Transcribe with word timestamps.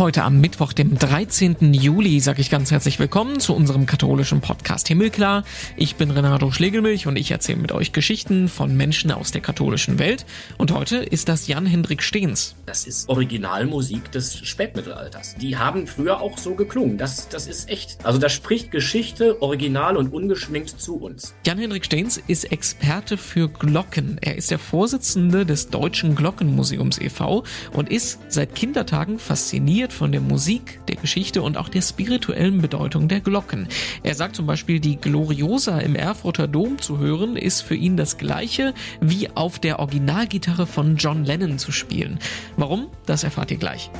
Heute 0.00 0.22
am 0.22 0.40
Mittwoch, 0.40 0.72
dem 0.72 0.98
13. 0.98 1.74
Juli, 1.74 2.20
sage 2.20 2.40
ich 2.40 2.48
ganz 2.48 2.70
herzlich 2.70 2.98
willkommen 2.98 3.38
zu 3.38 3.54
unserem 3.54 3.84
katholischen 3.84 4.40
Podcast 4.40 4.88
Himmelklar. 4.88 5.44
Ich 5.76 5.96
bin 5.96 6.10
Renato 6.10 6.50
Schlegelmilch 6.50 7.06
und 7.06 7.16
ich 7.16 7.30
erzähle 7.30 7.58
mit 7.58 7.70
euch 7.70 7.92
Geschichten 7.92 8.48
von 8.48 8.74
Menschen 8.74 9.12
aus 9.12 9.30
der 9.30 9.42
katholischen 9.42 9.98
Welt. 9.98 10.24
Und 10.56 10.72
heute 10.72 10.96
ist 10.96 11.28
das 11.28 11.48
Jan-Hendrik 11.48 12.02
Stehns. 12.02 12.54
Das 12.64 12.86
ist 12.86 13.10
Originalmusik 13.10 14.10
des 14.10 14.38
Spätmittelalters. 14.38 15.34
Die 15.34 15.58
haben 15.58 15.86
früher 15.86 16.22
auch 16.22 16.38
so 16.38 16.54
geklungen. 16.54 16.96
Das, 16.96 17.28
das 17.28 17.46
ist 17.46 17.68
echt. 17.68 17.98
Also 18.02 18.18
da 18.18 18.30
spricht 18.30 18.70
Geschichte 18.70 19.42
original 19.42 19.98
und 19.98 20.14
ungeschminkt 20.14 20.80
zu 20.80 20.96
uns. 20.96 21.34
Jan-Hendrik 21.44 21.84
Stehns 21.84 22.16
ist 22.26 22.50
Experte 22.50 23.18
für 23.18 23.50
Glocken. 23.50 24.16
Er 24.22 24.36
ist 24.36 24.50
der 24.50 24.58
Vorsitzende 24.58 25.44
des 25.44 25.68
Deutschen 25.68 26.14
Glockenmuseums 26.14 26.98
e.V. 26.98 27.44
und 27.74 27.90
ist 27.90 28.18
seit 28.30 28.54
Kindertagen 28.54 29.18
fasziniert 29.18 29.89
fasziniert 29.90 29.92
von 29.92 30.12
der 30.12 30.20
Musik, 30.20 30.80
der 30.88 30.96
Geschichte 30.96 31.42
und 31.42 31.56
auch 31.56 31.68
der 31.68 31.82
spirituellen 31.82 32.60
Bedeutung 32.60 33.08
der 33.08 33.20
Glocken. 33.20 33.68
Er 34.02 34.14
sagt 34.14 34.36
zum 34.36 34.46
Beispiel, 34.46 34.80
die 34.80 34.96
Gloriosa 34.96 35.78
im 35.80 35.94
Erfurter 35.94 36.48
Dom 36.48 36.78
zu 36.78 36.98
hören, 36.98 37.36
ist 37.36 37.62
für 37.62 37.74
ihn 37.74 37.96
das 37.96 38.16
gleiche 38.16 38.74
wie 39.00 39.28
auf 39.34 39.58
der 39.58 39.78
Originalgitarre 39.78 40.66
von 40.66 40.96
John 40.96 41.24
Lennon 41.24 41.58
zu 41.58 41.72
spielen. 41.72 42.18
Warum? 42.56 42.88
Das 43.06 43.24
erfahrt 43.24 43.50
ihr 43.50 43.58
gleich. 43.58 43.90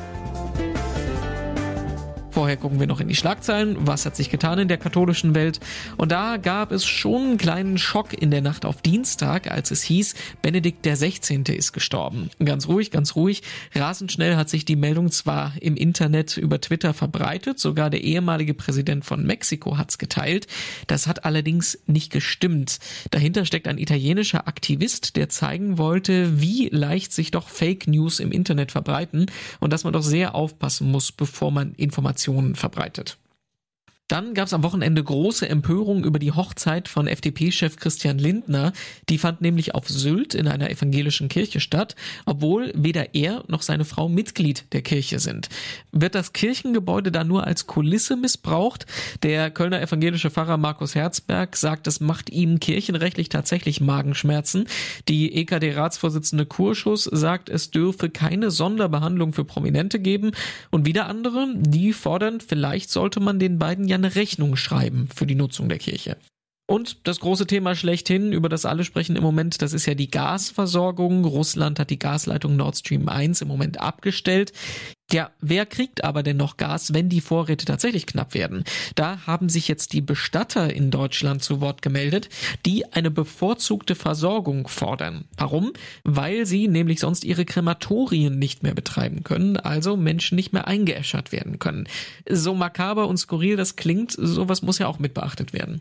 Vorher 2.32 2.56
gucken 2.56 2.78
wir 2.78 2.86
noch 2.86 3.00
in 3.00 3.08
die 3.08 3.16
Schlagzeilen. 3.16 3.76
Was 3.80 4.06
hat 4.06 4.14
sich 4.14 4.30
getan 4.30 4.60
in 4.60 4.68
der 4.68 4.78
katholischen 4.78 5.34
Welt? 5.34 5.58
Und 5.96 6.12
da 6.12 6.36
gab 6.36 6.70
es 6.70 6.86
schon 6.86 7.22
einen 7.22 7.38
kleinen 7.38 7.76
Schock 7.76 8.12
in 8.12 8.30
der 8.30 8.40
Nacht 8.40 8.64
auf 8.64 8.82
Dienstag, 8.82 9.50
als 9.50 9.72
es 9.72 9.82
hieß, 9.82 10.14
Benedikt 10.40 10.84
der 10.84 10.96
16. 10.96 11.44
ist 11.46 11.72
gestorben. 11.72 12.30
Ganz 12.44 12.68
ruhig, 12.68 12.92
ganz 12.92 13.16
ruhig. 13.16 13.42
Rasend 13.74 14.12
schnell 14.12 14.36
hat 14.36 14.48
sich 14.48 14.64
die 14.64 14.76
Meldung 14.76 15.10
zwar 15.10 15.54
im 15.60 15.76
Internet 15.76 16.36
über 16.36 16.60
Twitter 16.60 16.94
verbreitet, 16.94 17.58
sogar 17.58 17.90
der 17.90 18.04
ehemalige 18.04 18.54
Präsident 18.54 19.04
von 19.04 19.26
Mexiko 19.26 19.76
hat's 19.76 19.98
geteilt. 19.98 20.46
Das 20.86 21.08
hat 21.08 21.24
allerdings 21.24 21.80
nicht 21.86 22.12
gestimmt. 22.12 22.78
Dahinter 23.10 23.44
steckt 23.44 23.66
ein 23.66 23.78
italienischer 23.78 24.46
Aktivist, 24.46 25.16
der 25.16 25.28
zeigen 25.28 25.78
wollte, 25.78 26.40
wie 26.40 26.68
leicht 26.68 27.12
sich 27.12 27.32
doch 27.32 27.48
Fake 27.48 27.88
News 27.88 28.20
im 28.20 28.30
Internet 28.30 28.70
verbreiten 28.70 29.26
und 29.58 29.72
dass 29.72 29.82
man 29.82 29.92
doch 29.92 30.02
sehr 30.02 30.34
aufpassen 30.36 30.90
muss, 30.90 31.10
bevor 31.10 31.50
man 31.50 31.74
Informationen 31.74 32.20
Informationen 32.30 32.54
verbreitet. 32.54 33.18
Dann 34.10 34.34
gab 34.34 34.46
es 34.46 34.52
am 34.52 34.64
Wochenende 34.64 35.04
große 35.04 35.48
Empörung 35.48 36.02
über 36.02 36.18
die 36.18 36.32
Hochzeit 36.32 36.88
von 36.88 37.06
FDP-Chef 37.06 37.76
Christian 37.76 38.18
Lindner. 38.18 38.72
Die 39.08 39.18
fand 39.18 39.40
nämlich 39.40 39.76
auf 39.76 39.88
Sylt 39.88 40.34
in 40.34 40.48
einer 40.48 40.68
evangelischen 40.68 41.28
Kirche 41.28 41.60
statt, 41.60 41.94
obwohl 42.26 42.72
weder 42.74 43.14
er 43.14 43.44
noch 43.46 43.62
seine 43.62 43.84
Frau 43.84 44.08
Mitglied 44.08 44.64
der 44.72 44.82
Kirche 44.82 45.20
sind. 45.20 45.48
Wird 45.92 46.16
das 46.16 46.32
Kirchengebäude 46.32 47.12
da 47.12 47.22
nur 47.22 47.46
als 47.46 47.68
Kulisse 47.68 48.16
missbraucht? 48.16 48.84
Der 49.22 49.48
Kölner 49.52 49.80
evangelische 49.80 50.30
Pfarrer 50.30 50.56
Markus 50.56 50.96
Herzberg 50.96 51.54
sagt, 51.54 51.86
es 51.86 52.00
macht 52.00 52.30
ihm 52.30 52.58
kirchenrechtlich 52.58 53.28
tatsächlich 53.28 53.80
Magenschmerzen. 53.80 54.66
Die 55.08 55.36
EKD-Ratsvorsitzende 55.36 56.46
Kurschuss 56.46 57.04
sagt, 57.04 57.48
es 57.48 57.70
dürfe 57.70 58.10
keine 58.10 58.50
Sonderbehandlung 58.50 59.32
für 59.32 59.44
Prominente 59.44 60.00
geben. 60.00 60.32
Und 60.70 60.84
wieder 60.84 61.06
andere, 61.06 61.46
die 61.54 61.92
fordern, 61.92 62.40
vielleicht 62.40 62.90
sollte 62.90 63.20
man 63.20 63.38
den 63.38 63.60
beiden 63.60 63.86
ja 63.86 63.99
eine 64.04 64.14
Rechnung 64.14 64.56
schreiben 64.56 65.08
für 65.14 65.26
die 65.26 65.34
Nutzung 65.34 65.68
der 65.68 65.78
Kirche. 65.78 66.16
Und 66.70 67.08
das 67.08 67.18
große 67.18 67.48
Thema 67.48 67.74
schlechthin, 67.74 68.32
über 68.32 68.48
das 68.48 68.64
alle 68.64 68.84
sprechen 68.84 69.16
im 69.16 69.24
Moment, 69.24 69.60
das 69.60 69.72
ist 69.72 69.86
ja 69.86 69.94
die 69.94 70.08
Gasversorgung. 70.08 71.24
Russland 71.24 71.80
hat 71.80 71.90
die 71.90 71.98
Gasleitung 71.98 72.54
Nord 72.54 72.76
Stream 72.76 73.08
1 73.08 73.42
im 73.42 73.48
Moment 73.48 73.80
abgestellt. 73.80 74.52
Ja, 75.12 75.30
wer 75.40 75.66
kriegt 75.66 76.04
aber 76.04 76.22
denn 76.22 76.36
noch 76.36 76.56
Gas, 76.56 76.94
wenn 76.94 77.08
die 77.08 77.20
Vorräte 77.20 77.64
tatsächlich 77.64 78.06
knapp 78.06 78.32
werden? 78.32 78.62
Da 78.94 79.26
haben 79.26 79.48
sich 79.48 79.66
jetzt 79.66 79.92
die 79.92 80.00
Bestatter 80.00 80.72
in 80.72 80.92
Deutschland 80.92 81.42
zu 81.42 81.60
Wort 81.60 81.82
gemeldet, 81.82 82.28
die 82.64 82.92
eine 82.92 83.10
bevorzugte 83.10 83.96
Versorgung 83.96 84.68
fordern. 84.68 85.24
Warum? 85.36 85.72
Weil 86.04 86.46
sie 86.46 86.68
nämlich 86.68 87.00
sonst 87.00 87.24
ihre 87.24 87.44
Krematorien 87.44 88.38
nicht 88.38 88.62
mehr 88.62 88.74
betreiben 88.74 89.24
können, 89.24 89.56
also 89.56 89.96
Menschen 89.96 90.36
nicht 90.36 90.52
mehr 90.52 90.68
eingeäschert 90.68 91.32
werden 91.32 91.58
können. 91.58 91.88
So 92.28 92.54
makaber 92.54 93.08
und 93.08 93.16
skurril 93.16 93.56
das 93.56 93.74
klingt, 93.74 94.12
sowas 94.12 94.62
muss 94.62 94.78
ja 94.78 94.86
auch 94.86 95.00
mit 95.00 95.14
beachtet 95.14 95.52
werden. 95.52 95.80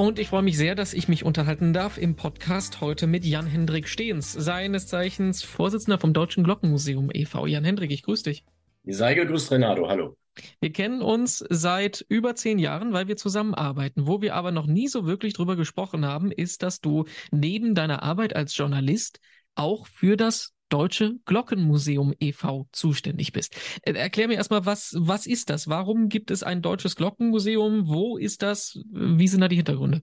Und 0.00 0.18
ich 0.18 0.28
freue 0.28 0.40
mich 0.40 0.56
sehr, 0.56 0.74
dass 0.74 0.94
ich 0.94 1.08
mich 1.08 1.26
unterhalten 1.26 1.74
darf 1.74 1.98
im 1.98 2.16
Podcast 2.16 2.80
heute 2.80 3.06
mit 3.06 3.22
Jan-Hendrik 3.22 3.86
Stehens, 3.86 4.32
seines 4.32 4.86
Zeichens 4.86 5.42
Vorsitzender 5.42 5.98
vom 5.98 6.14
Deutschen 6.14 6.42
Glockenmuseum 6.42 7.10
e.V. 7.12 7.46
Jan-Hendrik, 7.46 7.90
ich 7.90 8.02
grüße 8.04 8.24
dich. 8.24 8.42
Sei 8.84 9.12
gegrüßt, 9.12 9.52
Renato. 9.52 9.90
Hallo. 9.90 10.16
Wir 10.58 10.72
kennen 10.72 11.02
uns 11.02 11.44
seit 11.50 12.02
über 12.08 12.34
zehn 12.34 12.58
Jahren, 12.58 12.94
weil 12.94 13.08
wir 13.08 13.18
zusammenarbeiten. 13.18 14.06
Wo 14.06 14.22
wir 14.22 14.36
aber 14.36 14.52
noch 14.52 14.66
nie 14.66 14.88
so 14.88 15.04
wirklich 15.04 15.34
drüber 15.34 15.54
gesprochen 15.54 16.06
haben, 16.06 16.32
ist, 16.32 16.62
dass 16.62 16.80
du 16.80 17.04
neben 17.30 17.74
deiner 17.74 18.02
Arbeit 18.02 18.34
als 18.34 18.56
Journalist 18.56 19.20
auch 19.54 19.86
für 19.86 20.16
das 20.16 20.54
Deutsche 20.70 21.16
Glockenmuseum 21.26 22.14
e.V. 22.18 22.66
zuständig 22.72 23.32
bist. 23.32 23.54
Äh, 23.82 23.92
erklär 23.92 24.28
mir 24.28 24.34
erstmal, 24.34 24.64
was, 24.64 24.94
was 24.98 25.26
ist 25.26 25.50
das? 25.50 25.68
Warum 25.68 26.08
gibt 26.08 26.30
es 26.30 26.42
ein 26.42 26.62
deutsches 26.62 26.96
Glockenmuseum? 26.96 27.88
Wo 27.88 28.16
ist 28.16 28.42
das? 28.42 28.80
Wie 28.90 29.28
sind 29.28 29.42
da 29.42 29.48
die 29.48 29.56
Hintergründe? 29.56 30.02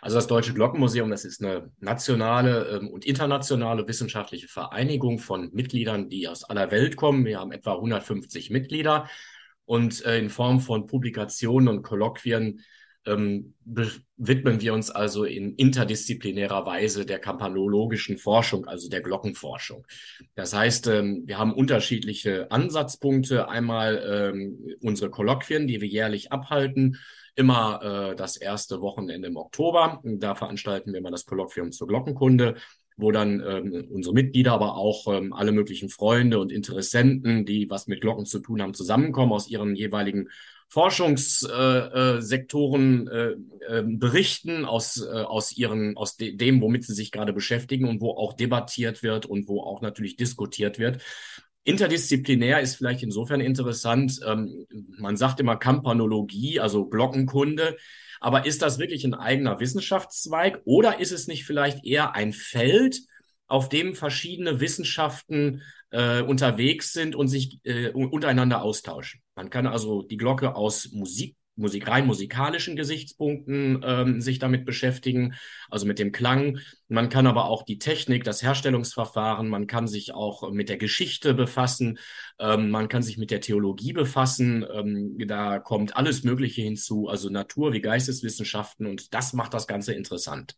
Also 0.00 0.16
das 0.16 0.26
Deutsche 0.26 0.54
Glockenmuseum, 0.54 1.10
das 1.10 1.24
ist 1.24 1.42
eine 1.42 1.70
nationale 1.78 2.66
ähm, 2.68 2.88
und 2.88 3.04
internationale 3.04 3.86
wissenschaftliche 3.86 4.48
Vereinigung 4.48 5.18
von 5.18 5.50
Mitgliedern, 5.52 6.08
die 6.08 6.28
aus 6.28 6.44
aller 6.44 6.70
Welt 6.70 6.96
kommen. 6.96 7.24
Wir 7.24 7.38
haben 7.38 7.52
etwa 7.52 7.74
150 7.74 8.50
Mitglieder 8.50 9.08
und 9.64 10.04
äh, 10.04 10.18
in 10.18 10.30
Form 10.30 10.60
von 10.60 10.86
Publikationen 10.86 11.68
und 11.68 11.82
Kolloquien 11.82 12.60
ähm, 13.06 13.54
widmen 14.16 14.60
wir 14.60 14.74
uns 14.74 14.90
also 14.90 15.24
in 15.24 15.54
interdisziplinärer 15.54 16.66
Weise 16.66 17.06
der 17.06 17.18
kampanologischen 17.18 18.18
Forschung, 18.18 18.66
also 18.66 18.88
der 18.88 19.00
Glockenforschung. 19.00 19.86
Das 20.34 20.54
heißt, 20.54 20.88
ähm, 20.88 21.22
wir 21.26 21.38
haben 21.38 21.54
unterschiedliche 21.54 22.50
Ansatzpunkte. 22.50 23.48
Einmal 23.48 24.32
ähm, 24.34 24.58
unsere 24.82 25.10
Kolloquien, 25.10 25.66
die 25.66 25.80
wir 25.80 25.88
jährlich 25.88 26.32
abhalten, 26.32 26.98
immer 27.36 28.10
äh, 28.12 28.16
das 28.16 28.36
erste 28.36 28.80
Wochenende 28.80 29.28
im 29.28 29.36
Oktober. 29.36 30.00
Da 30.04 30.34
veranstalten 30.34 30.92
wir 30.92 30.98
immer 30.98 31.10
das 31.10 31.24
Kolloquium 31.24 31.72
zur 31.72 31.88
Glockenkunde 31.88 32.56
wo 33.00 33.12
dann 33.12 33.42
ähm, 33.46 33.88
unsere 33.90 34.14
Mitglieder, 34.14 34.52
aber 34.52 34.76
auch 34.76 35.06
ähm, 35.08 35.32
alle 35.32 35.52
möglichen 35.52 35.88
Freunde 35.88 36.38
und 36.38 36.52
Interessenten, 36.52 37.46
die 37.46 37.70
was 37.70 37.86
mit 37.86 38.02
Glocken 38.02 38.26
zu 38.26 38.40
tun 38.40 38.60
haben, 38.60 38.74
zusammenkommen 38.74 39.32
aus 39.32 39.48
ihren 39.48 39.74
jeweiligen 39.74 40.28
Forschungssektoren 40.70 43.08
äh, 43.08 43.30
äh, 43.30 43.36
äh, 43.78 43.82
berichten 43.84 44.64
aus, 44.64 45.02
äh, 45.02 45.08
aus 45.08 45.56
ihren, 45.56 45.96
aus 45.96 46.16
de 46.16 46.36
dem, 46.36 46.60
womit 46.60 46.84
sie 46.84 46.94
sich 46.94 47.10
gerade 47.10 47.32
beschäftigen 47.32 47.88
und 47.88 48.00
wo 48.00 48.12
auch 48.12 48.34
debattiert 48.34 49.02
wird 49.02 49.26
und 49.26 49.48
wo 49.48 49.62
auch 49.62 49.82
natürlich 49.82 50.14
diskutiert 50.16 50.78
wird. 50.78 51.02
Interdisziplinär 51.64 52.60
ist 52.60 52.76
vielleicht 52.76 53.02
insofern 53.02 53.40
interessant. 53.40 54.20
Ähm, 54.24 54.64
man 54.96 55.16
sagt 55.16 55.40
immer 55.40 55.56
Kampanologie, 55.56 56.60
also 56.60 56.86
Glockenkunde. 56.86 57.76
Aber 58.20 58.46
ist 58.46 58.62
das 58.62 58.78
wirklich 58.78 59.04
ein 59.04 59.14
eigener 59.14 59.58
Wissenschaftszweig 59.58 60.60
oder 60.64 61.00
ist 61.00 61.10
es 61.10 61.26
nicht 61.26 61.44
vielleicht 61.44 61.84
eher 61.84 62.14
ein 62.14 62.32
Feld, 62.32 63.00
auf 63.48 63.68
dem 63.68 63.96
verschiedene 63.96 64.60
Wissenschaften 64.60 65.62
äh, 65.90 66.22
unterwegs 66.22 66.92
sind 66.92 67.16
und 67.16 67.26
sich 67.26 67.58
äh, 67.64 67.90
untereinander 67.90 68.62
austauschen? 68.62 69.20
Man 69.40 69.48
kann 69.48 69.66
also 69.66 70.02
die 70.02 70.18
Glocke 70.18 70.54
aus 70.54 70.92
Musik, 70.92 71.34
Musik 71.56 71.88
rein 71.88 72.06
musikalischen 72.06 72.76
Gesichtspunkten 72.76 73.80
ähm, 73.82 74.20
sich 74.20 74.38
damit 74.38 74.66
beschäftigen, 74.66 75.32
also 75.70 75.86
mit 75.86 75.98
dem 75.98 76.12
Klang. 76.12 76.58
Man 76.88 77.08
kann 77.08 77.26
aber 77.26 77.46
auch 77.46 77.62
die 77.62 77.78
Technik, 77.78 78.22
das 78.24 78.42
Herstellungsverfahren, 78.42 79.48
man 79.48 79.66
kann 79.66 79.88
sich 79.88 80.12
auch 80.12 80.50
mit 80.50 80.68
der 80.68 80.76
Geschichte 80.76 81.32
befassen, 81.32 81.98
ähm, 82.38 82.68
man 82.68 82.88
kann 82.90 83.02
sich 83.02 83.16
mit 83.16 83.30
der 83.30 83.40
Theologie 83.40 83.94
befassen. 83.94 84.62
Ähm, 84.70 85.16
da 85.26 85.58
kommt 85.58 85.96
alles 85.96 86.22
Mögliche 86.22 86.60
hinzu, 86.60 87.08
also 87.08 87.30
Natur- 87.30 87.72
wie 87.72 87.80
Geisteswissenschaften 87.80 88.86
und 88.86 89.14
das 89.14 89.32
macht 89.32 89.54
das 89.54 89.66
Ganze 89.66 89.94
interessant. 89.94 90.54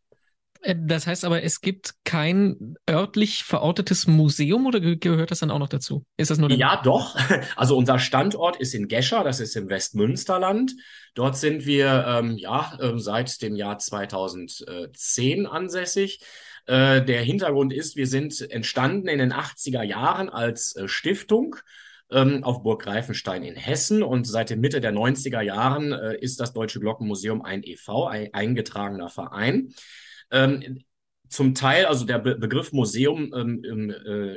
Äh, 0.62 0.76
das 0.78 1.06
heißt 1.06 1.24
aber, 1.24 1.42
es 1.42 1.60
gibt 1.60 1.94
kein 2.04 2.76
örtlich 2.88 3.44
verortetes 3.44 4.06
Museum 4.06 4.66
oder 4.66 4.80
gehört 4.80 5.30
das 5.30 5.40
dann 5.40 5.50
auch 5.50 5.58
noch 5.58 5.68
dazu? 5.68 6.04
Ist 6.16 6.30
das 6.30 6.38
nur 6.38 6.50
Ja, 6.50 6.80
doch. 6.82 7.16
Also 7.56 7.76
unser 7.76 7.98
Standort 7.98 8.56
ist 8.56 8.74
in 8.74 8.88
Gescher, 8.88 9.24
das 9.24 9.40
ist 9.40 9.56
im 9.56 9.68
Westmünsterland. 9.68 10.74
Dort 11.14 11.36
sind 11.36 11.66
wir 11.66 12.04
ähm, 12.06 12.36
ja 12.38 12.76
äh, 12.80 12.98
seit 12.98 13.42
dem 13.42 13.56
Jahr 13.56 13.78
2010 13.78 15.46
ansässig. 15.46 16.20
Äh, 16.66 17.04
der 17.04 17.22
Hintergrund 17.22 17.72
ist, 17.72 17.96
wir 17.96 18.06
sind 18.06 18.40
entstanden 18.50 19.08
in 19.08 19.18
den 19.18 19.32
80er 19.32 19.82
Jahren 19.82 20.28
als 20.28 20.76
äh, 20.76 20.88
Stiftung 20.88 21.56
ähm, 22.10 22.44
auf 22.44 22.62
Burg 22.62 22.82
Greifenstein 22.82 23.42
in 23.42 23.56
Hessen 23.56 24.02
und 24.02 24.26
seit 24.26 24.50
der 24.50 24.56
Mitte 24.56 24.80
der 24.80 24.92
90er 24.92 25.40
Jahren 25.40 25.92
äh, 25.92 26.16
ist 26.18 26.40
das 26.40 26.52
Deutsche 26.52 26.78
Glockenmuseum 26.80 27.42
ein 27.42 27.62
e.V., 27.64 28.06
ein 28.06 28.32
eingetragener 28.32 29.08
Verein. 29.08 29.74
Ähm, 30.32 30.82
zum 31.28 31.54
Teil, 31.54 31.86
also 31.86 32.04
der 32.04 32.18
Be 32.18 32.36
Begriff 32.36 32.72
Museum 32.72 33.32
ähm, 33.34 33.90
äh, 33.90 34.36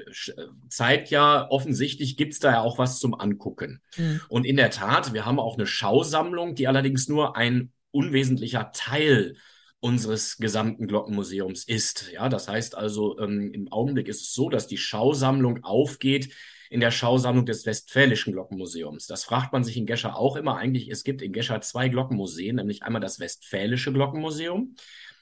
zeigt 0.69 1.09
ja, 1.09 1.49
offensichtlich 1.49 2.15
gibt's 2.15 2.39
da 2.39 2.51
ja 2.51 2.61
auch 2.61 2.77
was 2.77 2.99
zum 2.99 3.13
Angucken. 3.13 3.81
Mhm. 3.97 4.21
Und 4.29 4.45
in 4.45 4.55
der 4.55 4.69
Tat, 4.69 5.13
wir 5.13 5.25
haben 5.25 5.39
auch 5.39 5.57
eine 5.57 5.67
Schausammlung, 5.67 6.55
die 6.55 6.67
allerdings 6.67 7.09
nur 7.09 7.35
ein 7.35 7.71
unwesentlicher 7.91 8.71
Teil 8.73 9.35
unseres 9.79 10.37
gesamten 10.37 10.87
Glockenmuseums 10.87 11.65
ist. 11.65 12.11
Ja, 12.11 12.29
das 12.29 12.47
heißt 12.47 12.75
also, 12.75 13.19
ähm, 13.19 13.51
im 13.53 13.71
Augenblick 13.71 14.07
ist 14.07 14.21
es 14.21 14.33
so, 14.33 14.49
dass 14.49 14.67
die 14.67 14.77
Schausammlung 14.77 15.63
aufgeht 15.63 16.33
in 16.69 16.79
der 16.79 16.91
Schausammlung 16.91 17.45
des 17.45 17.65
Westfälischen 17.65 18.33
Glockenmuseums. 18.33 19.05
Das 19.07 19.23
fragt 19.23 19.53
man 19.53 19.63
sich 19.63 19.77
in 19.77 19.85
Gescher 19.85 20.17
auch 20.17 20.35
immer. 20.35 20.57
Eigentlich, 20.57 20.89
es 20.89 21.03
gibt 21.03 21.21
in 21.21 21.33
Gescher 21.33 21.61
zwei 21.61 21.89
Glockenmuseen, 21.89 22.55
nämlich 22.55 22.83
einmal 22.83 23.01
das 23.01 23.19
Westfälische 23.19 23.93
Glockenmuseum, 23.93 24.75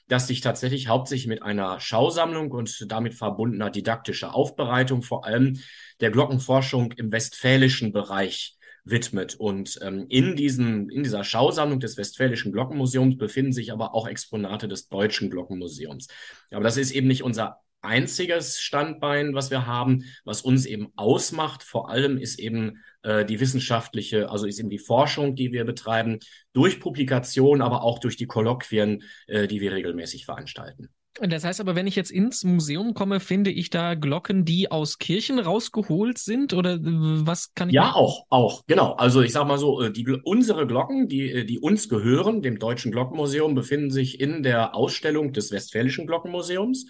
das 0.08 0.26
sich 0.26 0.40
tatsächlich 0.40 0.88
hauptsächlich 0.88 1.26
mit 1.26 1.42
einer 1.42 1.80
Schausammlung 1.80 2.50
und 2.50 2.90
damit 2.90 3.14
verbundener 3.14 3.70
didaktischer 3.70 4.34
Aufbereitung 4.34 5.02
vor 5.02 5.24
allem 5.24 5.60
der 6.00 6.10
Glockenforschung 6.10 6.92
im 6.92 7.10
westfälischen 7.10 7.92
Bereich 7.92 8.56
widmet. 8.84 9.34
Und 9.34 9.78
ähm, 9.82 10.06
in, 10.08 10.36
diesen, 10.36 10.90
in 10.90 11.02
dieser 11.02 11.24
Schausammlung 11.24 11.80
des 11.80 11.96
Westfälischen 11.96 12.52
Glockenmuseums 12.52 13.16
befinden 13.16 13.52
sich 13.52 13.72
aber 13.72 13.94
auch 13.94 14.06
Exponate 14.06 14.68
des 14.68 14.88
Deutschen 14.88 15.30
Glockenmuseums. 15.30 16.08
Aber 16.50 16.64
das 16.64 16.76
ist 16.76 16.90
eben 16.90 17.08
nicht 17.08 17.22
unser 17.22 17.60
einziges 17.84 18.60
Standbein, 18.60 19.34
was 19.34 19.50
wir 19.50 19.66
haben. 19.66 20.04
Was 20.24 20.42
uns 20.42 20.66
eben 20.66 20.88
ausmacht, 20.96 21.62
vor 21.62 21.90
allem 21.90 22.18
ist 22.18 22.38
eben 22.38 22.82
äh, 23.02 23.24
die 23.24 23.40
wissenschaftliche, 23.40 24.30
also 24.30 24.46
ist 24.46 24.58
eben 24.58 24.70
die 24.70 24.78
Forschung, 24.78 25.34
die 25.34 25.52
wir 25.52 25.64
betreiben, 25.64 26.18
durch 26.52 26.80
Publikation, 26.80 27.62
aber 27.62 27.82
auch 27.82 27.98
durch 27.98 28.16
die 28.16 28.26
Kolloquien, 28.26 29.02
äh, 29.26 29.46
die 29.46 29.60
wir 29.60 29.72
regelmäßig 29.72 30.24
veranstalten. 30.24 30.88
Das 31.20 31.44
heißt 31.44 31.60
aber, 31.60 31.76
wenn 31.76 31.86
ich 31.86 31.94
jetzt 31.94 32.10
ins 32.10 32.42
Museum 32.42 32.92
komme, 32.92 33.20
finde 33.20 33.52
ich 33.52 33.70
da 33.70 33.94
Glocken, 33.94 34.44
die 34.44 34.72
aus 34.72 34.98
Kirchen 34.98 35.38
rausgeholt 35.38 36.18
sind 36.18 36.54
oder 36.54 36.78
was 36.82 37.54
kann 37.54 37.68
ich? 37.68 37.74
Ja, 37.74 37.92
auch, 37.92 38.26
auch, 38.30 38.66
genau. 38.66 38.94
Also 38.94 39.22
ich 39.22 39.32
sag 39.32 39.46
mal 39.46 39.58
so, 39.58 39.80
äh, 39.80 39.92
die, 39.92 40.04
unsere 40.24 40.66
Glocken, 40.66 41.08
die, 41.08 41.30
äh, 41.30 41.44
die 41.44 41.60
uns 41.60 41.88
gehören, 41.88 42.42
dem 42.42 42.58
Deutschen 42.58 42.90
Glockenmuseum, 42.90 43.54
befinden 43.54 43.92
sich 43.92 44.18
in 44.20 44.42
der 44.42 44.74
Ausstellung 44.74 45.32
des 45.32 45.52
Westfälischen 45.52 46.08
Glockenmuseums. 46.08 46.86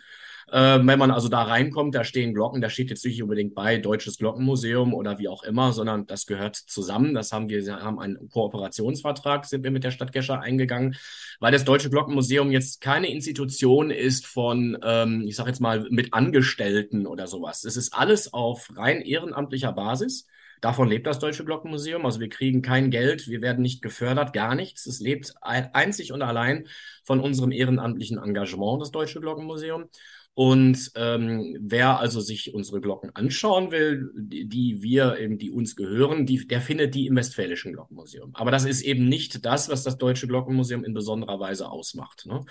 Äh, 0.55 0.87
wenn 0.87 1.01
man 1.01 1.11
also 1.11 1.29
da 1.29 1.43
reinkommt, 1.43 1.97
da 1.97 2.05
stehen 2.05 2.33
Glocken, 2.33 2.61
da 2.61 2.71
steht 2.71 2.89
jetzt 2.89 3.05
nicht 3.05 3.21
unbedingt 3.21 3.57
bei 3.57 3.77
Deutsches 3.79 4.19
Glockenmuseum 4.19 4.95
oder 4.95 5.19
wie 5.19 5.27
auch 5.27 5.43
immer, 5.43 5.73
sondern 5.73 6.07
das 6.07 6.27
gehört 6.27 6.55
zusammen. 6.55 7.13
Das 7.13 7.33
haben 7.33 7.49
wir, 7.49 7.83
haben 7.83 7.99
einen 7.99 8.29
Kooperationsvertrag, 8.29 9.47
sind 9.47 9.65
wir 9.65 9.73
mit 9.73 9.83
der 9.83 9.91
Stadt 9.91 10.13
Gescher 10.13 10.41
eingegangen, 10.41 10.95
weil 11.41 11.51
das 11.51 11.65
Deutsche 11.65 11.91
Glockenmuseum 11.91 12.53
jetzt 12.53 12.81
keine 12.81 13.11
Institution 13.11 13.91
ist 13.91 14.29
von, 14.29 14.79
ähm, 14.85 15.25
ich 15.27 15.35
sage 15.35 15.49
jetzt 15.49 15.59
mal, 15.59 15.89
mit 15.91 16.15
Angestellten 16.15 17.09
oder 17.09 17.27
sowas. 17.27 17.65
Es 17.65 17.77
ist 17.77 17.93
alles 17.93 18.33
auf 18.33 18.71
rein 18.77 19.01
ehrenamtlicher 19.01 19.73
Basis. 19.73 20.29
Davon 20.61 20.89
lebt 20.89 21.09
das 21.09 21.19
Deutsche 21.19 21.45
Glockenmuseum. 21.45 22.07
Also 22.07 22.21
wir 22.21 22.29
kriegen 22.29 22.63
kein 22.63 22.91
Geld, 22.91 23.27
wir 23.29 23.43
werden 23.43 23.61
nicht 23.61 23.83
gefördert, 23.83 24.33
gar 24.33 24.55
nichts. 24.55 24.87
Es 24.87 25.01
lebt 25.01 25.35
einzig 25.43 26.13
und 26.13 26.23
allein 26.23 26.69
von 27.03 27.19
unserem 27.19 27.51
ehrenamtlichen 27.51 28.19
Engagement, 28.19 28.81
das 28.81 28.93
Deutsche 28.93 29.21
Glockenmuseum. 29.21 29.91
Und 30.35 30.91
ähm, 30.97 31.57
wer 31.61 32.01
also 32.01 32.21
sich 32.21 32.53
unsere 32.55 32.81
Glocken 32.81 33.15
anschauen 33.15 33.71
will, 33.71 34.11
die, 34.17 34.49
die 34.49 34.83
wir 34.83 35.17
eben, 35.19 35.39
die 35.39 35.53
uns 35.53 35.77
gehören, 35.77 36.27
die, 36.27 36.45
der 36.47 36.61
findet 36.61 36.97
die 36.97 37.07
im 37.07 37.15
Westfälischen 37.15 37.73
Glockenmuseum. 37.73 38.35
Aber 38.35 38.51
das 38.51 38.65
ist 38.65 38.83
eben 38.83 39.09
nicht 39.09 39.45
das, 39.47 39.69
was 39.69 39.85
das 39.85 39.97
Deutsche 39.97 40.27
Glockenmuseum 40.27 40.85
in 40.85 40.93
besonderer 40.93 41.39
Weise 41.39 41.71
ausmacht. 41.71 42.27
Ne? 42.27 42.45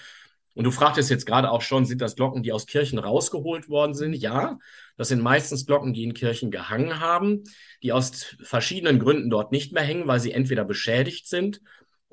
Und 0.55 0.63
du 0.63 0.71
fragtest 0.71 1.09
jetzt 1.09 1.25
gerade 1.25 1.51
auch 1.51 1.61
schon, 1.61 1.85
sind 1.85 1.99
das 1.99 2.15
Glocken, 2.15 2.41
die 2.41 2.53
aus 2.53 2.67
Kirchen 2.67 2.99
rausgeholt 2.99 3.67
worden 3.67 3.95
sind? 3.95 4.13
Ja, 4.13 4.59
das 4.95 5.09
sind 5.09 5.21
meistens 5.21 5.65
Glocken, 5.65 5.93
die 5.93 6.03
in 6.03 6.13
Kirchen 6.13 6.51
gehangen 6.51 7.01
haben, 7.01 7.43
die 7.81 7.91
aus 7.91 8.35
verschiedenen 8.41 8.99
Gründen 8.99 9.29
dort 9.29 9.51
nicht 9.51 9.73
mehr 9.73 9.83
hängen, 9.83 10.07
weil 10.07 10.21
sie 10.21 10.31
entweder 10.31 10.63
beschädigt 10.63 11.27
sind 11.27 11.59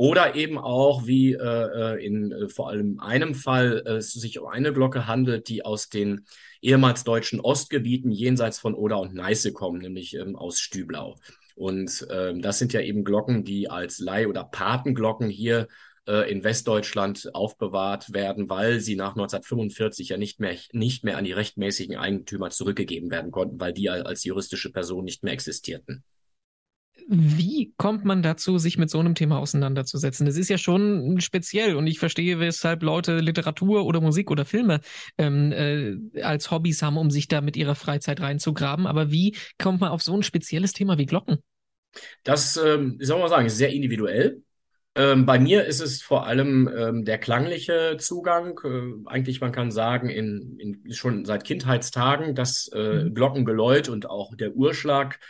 oder 0.00 0.34
eben 0.34 0.56
auch, 0.56 1.06
wie 1.06 1.34
äh, 1.34 1.36
äh, 1.36 2.02
in 2.02 2.32
äh, 2.32 2.48
vor 2.48 2.70
allem 2.70 2.98
einem 3.00 3.34
Fall 3.34 3.82
äh, 3.84 3.96
es 3.96 4.14
sich 4.14 4.38
um 4.38 4.48
eine 4.48 4.72
Glocke 4.72 5.06
handelt, 5.06 5.50
die 5.50 5.62
aus 5.62 5.90
den 5.90 6.24
ehemals 6.62 7.04
deutschen 7.04 7.38
Ostgebieten 7.38 8.10
jenseits 8.10 8.58
von 8.58 8.72
Oder 8.72 8.98
und 8.98 9.12
Neiße 9.12 9.52
kommen, 9.52 9.82
nämlich 9.82 10.14
ähm, 10.14 10.36
aus 10.36 10.58
Stüblau. 10.58 11.16
Und 11.54 12.06
ähm, 12.10 12.40
das 12.40 12.58
sind 12.58 12.72
ja 12.72 12.80
eben 12.80 13.04
Glocken, 13.04 13.44
die 13.44 13.68
als 13.68 13.98
Leih- 13.98 14.26
oder 14.26 14.42
Patenglocken 14.42 15.28
hier 15.28 15.68
äh, 16.08 16.32
in 16.32 16.44
Westdeutschland 16.44 17.34
aufbewahrt 17.34 18.14
werden, 18.14 18.48
weil 18.48 18.80
sie 18.80 18.96
nach 18.96 19.10
1945 19.10 20.08
ja 20.08 20.16
nicht 20.16 20.40
mehr, 20.40 20.56
nicht 20.72 21.04
mehr 21.04 21.18
an 21.18 21.26
die 21.26 21.32
rechtmäßigen 21.32 21.98
Eigentümer 21.98 22.48
zurückgegeben 22.48 23.10
werden 23.10 23.32
konnten, 23.32 23.60
weil 23.60 23.74
die 23.74 23.90
als 23.90 24.24
juristische 24.24 24.72
Person 24.72 25.04
nicht 25.04 25.24
mehr 25.24 25.34
existierten. 25.34 26.04
Wie 27.08 27.72
kommt 27.76 28.04
man 28.04 28.22
dazu, 28.22 28.58
sich 28.58 28.78
mit 28.78 28.90
so 28.90 28.98
einem 28.98 29.14
Thema 29.14 29.38
auseinanderzusetzen? 29.38 30.26
Das 30.26 30.36
ist 30.36 30.48
ja 30.48 30.58
schon 30.58 31.20
speziell 31.20 31.76
und 31.76 31.86
ich 31.86 31.98
verstehe, 31.98 32.38
weshalb 32.38 32.82
Leute 32.82 33.18
Literatur 33.18 33.84
oder 33.84 34.00
Musik 34.00 34.30
oder 34.30 34.44
Filme 34.44 34.80
ähm, 35.18 35.52
äh, 35.52 36.22
als 36.22 36.50
Hobbys 36.50 36.82
haben, 36.82 36.96
um 36.96 37.10
sich 37.10 37.28
da 37.28 37.40
mit 37.40 37.56
ihrer 37.56 37.74
Freizeit 37.74 38.20
reinzugraben. 38.20 38.86
Aber 38.86 39.10
wie 39.10 39.36
kommt 39.58 39.80
man 39.80 39.90
auf 39.90 40.02
so 40.02 40.16
ein 40.16 40.22
spezielles 40.22 40.72
Thema 40.72 40.98
wie 40.98 41.06
Glocken? 41.06 41.38
Das, 42.22 42.56
ähm, 42.56 42.98
soll 43.00 43.18
man 43.18 43.28
sagen, 43.28 43.46
ist 43.46 43.56
sehr 43.56 43.72
individuell. 43.72 44.42
Ähm, 44.96 45.24
bei 45.24 45.38
mir 45.38 45.64
ist 45.66 45.80
es 45.80 46.02
vor 46.02 46.26
allem 46.26 46.68
ähm, 46.76 47.04
der 47.04 47.18
klangliche 47.18 47.96
Zugang. 47.98 48.58
Äh, 48.64 49.08
eigentlich, 49.08 49.40
man 49.40 49.52
kann 49.52 49.70
sagen, 49.70 50.08
in, 50.08 50.58
in, 50.58 50.92
schon 50.92 51.24
seit 51.24 51.44
Kindheitstagen, 51.44 52.34
dass 52.34 52.68
äh, 52.74 53.04
mhm. 53.04 53.14
Glockengeläut 53.14 53.88
und 53.88 54.10
auch 54.10 54.34
der 54.34 54.56
Urschlag 54.56 55.20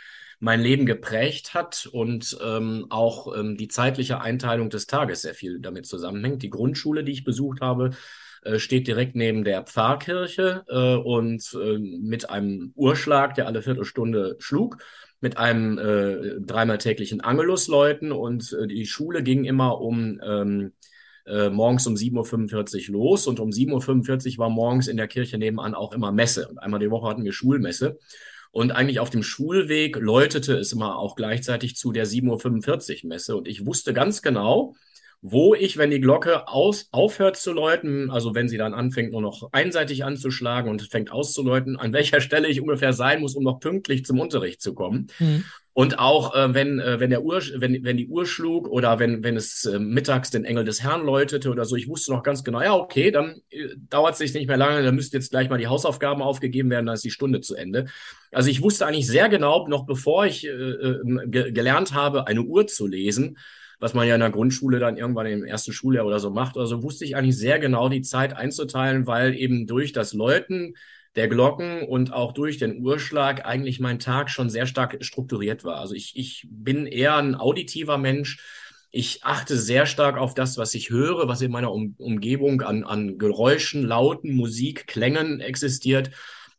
mein 0.41 0.59
Leben 0.59 0.85
geprägt 0.87 1.53
hat 1.53 1.87
und 1.91 2.37
ähm, 2.43 2.87
auch 2.89 3.37
ähm, 3.37 3.57
die 3.57 3.67
zeitliche 3.67 4.21
Einteilung 4.21 4.71
des 4.71 4.87
Tages 4.87 5.21
sehr 5.21 5.35
viel 5.35 5.59
damit 5.59 5.85
zusammenhängt. 5.85 6.41
Die 6.41 6.49
Grundschule, 6.49 7.03
die 7.03 7.11
ich 7.11 7.23
besucht 7.23 7.61
habe, 7.61 7.91
äh, 8.41 8.57
steht 8.57 8.87
direkt 8.87 9.15
neben 9.15 9.43
der 9.43 9.61
Pfarrkirche 9.63 10.63
äh, 10.67 10.95
und 10.95 11.55
äh, 11.61 11.77
mit 11.77 12.31
einem 12.31 12.73
Uhrschlag, 12.75 13.35
der 13.35 13.45
alle 13.45 13.61
Viertelstunde 13.61 14.35
schlug, 14.39 14.77
mit 15.19 15.37
einem 15.37 15.77
äh, 15.77 16.41
dreimal 16.41 16.79
täglichen 16.79 17.21
Angelusläuten 17.21 18.11
und 18.11 18.51
äh, 18.53 18.65
die 18.65 18.87
Schule 18.87 19.21
ging 19.21 19.45
immer 19.45 19.79
um 19.79 20.19
ähm, 20.25 20.71
äh, 21.27 21.51
morgens 21.51 21.85
um 21.85 21.93
7.45 21.93 22.89
Uhr 22.89 22.93
los 22.93 23.27
und 23.27 23.39
um 23.39 23.51
7.45 23.51 24.33
Uhr 24.33 24.37
war 24.39 24.49
morgens 24.49 24.87
in 24.87 24.97
der 24.97 25.07
Kirche 25.07 25.37
nebenan 25.37 25.75
auch 25.75 25.93
immer 25.93 26.11
Messe. 26.11 26.47
Und 26.47 26.57
einmal 26.57 26.79
die 26.79 26.89
Woche 26.89 27.07
hatten 27.07 27.23
wir 27.23 27.31
Schulmesse. 27.31 27.99
Und 28.51 28.71
eigentlich 28.71 28.99
auf 28.99 29.09
dem 29.09 29.23
Schulweg 29.23 29.95
läutete 29.95 30.57
es 30.57 30.73
immer 30.73 30.97
auch 30.97 31.15
gleichzeitig 31.15 31.75
zu 31.75 31.91
der 31.91 32.05
7.45 32.05 33.03
Uhr 33.03 33.09
Messe. 33.09 33.35
Und 33.37 33.47
ich 33.47 33.65
wusste 33.65 33.93
ganz 33.93 34.21
genau, 34.21 34.75
wo 35.21 35.53
ich, 35.53 35.77
wenn 35.77 35.91
die 35.91 36.01
Glocke 36.01 36.47
aus, 36.47 36.87
aufhört 36.91 37.37
zu 37.37 37.53
läuten, 37.53 38.09
also 38.09 38.33
wenn 38.33 38.49
sie 38.49 38.57
dann 38.57 38.73
anfängt, 38.73 39.11
nur 39.11 39.21
noch 39.21 39.49
einseitig 39.51 40.03
anzuschlagen 40.03 40.69
und 40.69 40.81
fängt 40.81 41.11
auszuläuten, 41.11 41.77
an 41.77 41.93
welcher 41.93 42.21
Stelle 42.21 42.47
ich 42.47 42.59
ungefähr 42.59 42.91
sein 42.91 43.21
muss, 43.21 43.35
um 43.35 43.43
noch 43.43 43.59
pünktlich 43.59 44.03
zum 44.03 44.19
Unterricht 44.19 44.61
zu 44.61 44.73
kommen. 44.73 45.07
Mhm. 45.19 45.43
Und 45.73 45.99
auch 45.99 46.35
äh, 46.35 46.53
wenn, 46.53 46.79
äh, 46.79 46.99
wenn, 46.99 47.11
der 47.11 47.23
Uhr, 47.23 47.41
wenn, 47.55 47.83
wenn 47.83 47.95
die 47.95 48.07
Uhr 48.07 48.25
schlug 48.25 48.67
oder 48.67 48.99
wenn, 48.99 49.23
wenn 49.23 49.37
es 49.37 49.63
äh, 49.65 49.79
mittags 49.79 50.29
den 50.29 50.43
Engel 50.43 50.65
des 50.65 50.83
Herrn 50.83 51.05
läutete 51.05 51.49
oder 51.49 51.63
so, 51.65 51.77
ich 51.77 51.87
wusste 51.87 52.11
noch 52.11 52.23
ganz 52.23 52.43
genau, 52.43 52.61
ja, 52.61 52.73
okay, 52.73 53.09
dann 53.11 53.41
äh, 53.51 53.67
dauert 53.89 54.13
es 54.13 54.17
sich 54.17 54.33
nicht 54.33 54.47
mehr 54.47 54.57
lange, 54.57 54.83
dann 54.83 54.95
müssten 54.95 55.15
jetzt 55.15 55.29
gleich 55.29 55.49
mal 55.49 55.57
die 55.57 55.67
Hausaufgaben 55.67 56.21
aufgegeben 56.21 56.69
werden, 56.71 56.87
dann 56.87 56.95
ist 56.95 57.05
die 57.05 57.11
Stunde 57.11 57.39
zu 57.39 57.55
Ende. 57.55 57.85
Also 58.31 58.49
ich 58.49 58.61
wusste 58.61 58.85
eigentlich 58.85 59.07
sehr 59.07 59.29
genau, 59.29 59.65
noch 59.67 59.85
bevor 59.85 60.25
ich 60.25 60.45
äh, 60.45 60.49
äh 60.49 60.99
ge 61.27 61.51
gelernt 61.51 61.93
habe, 61.93 62.27
eine 62.27 62.41
Uhr 62.41 62.67
zu 62.67 62.87
lesen, 62.87 63.37
was 63.81 63.95
man 63.95 64.07
ja 64.07 64.13
in 64.13 64.21
der 64.21 64.29
Grundschule 64.29 64.79
dann 64.79 64.95
irgendwann 64.95 65.25
im 65.25 65.43
ersten 65.43 65.73
Schuljahr 65.73 66.05
oder 66.05 66.19
so 66.19 66.29
macht. 66.29 66.55
Also 66.55 66.83
wusste 66.83 67.03
ich 67.03 67.15
eigentlich 67.15 67.37
sehr 67.37 67.57
genau 67.57 67.89
die 67.89 68.03
Zeit 68.03 68.37
einzuteilen, 68.37 69.07
weil 69.07 69.33
eben 69.35 69.65
durch 69.65 69.91
das 69.91 70.13
Läuten 70.13 70.75
der 71.15 71.27
Glocken 71.27 71.81
und 71.81 72.13
auch 72.13 72.31
durch 72.31 72.59
den 72.59 72.79
Uhrschlag 72.79 73.43
eigentlich 73.43 73.79
mein 73.79 73.97
Tag 73.97 74.29
schon 74.29 74.51
sehr 74.51 74.67
stark 74.67 75.03
strukturiert 75.03 75.63
war. 75.63 75.79
Also 75.79 75.95
ich, 75.95 76.13
ich 76.15 76.47
bin 76.47 76.85
eher 76.85 77.17
ein 77.17 77.33
auditiver 77.33 77.97
Mensch. 77.97 78.39
Ich 78.91 79.23
achte 79.23 79.57
sehr 79.57 79.87
stark 79.87 80.15
auf 80.15 80.35
das, 80.35 80.59
was 80.59 80.75
ich 80.75 80.91
höre, 80.91 81.27
was 81.27 81.41
in 81.41 81.51
meiner 81.51 81.73
um 81.73 81.95
Umgebung 81.97 82.61
an, 82.61 82.83
an 82.83 83.17
Geräuschen, 83.17 83.81
Lauten, 83.83 84.35
Musik, 84.35 84.85
Klängen 84.85 85.39
existiert. 85.39 86.11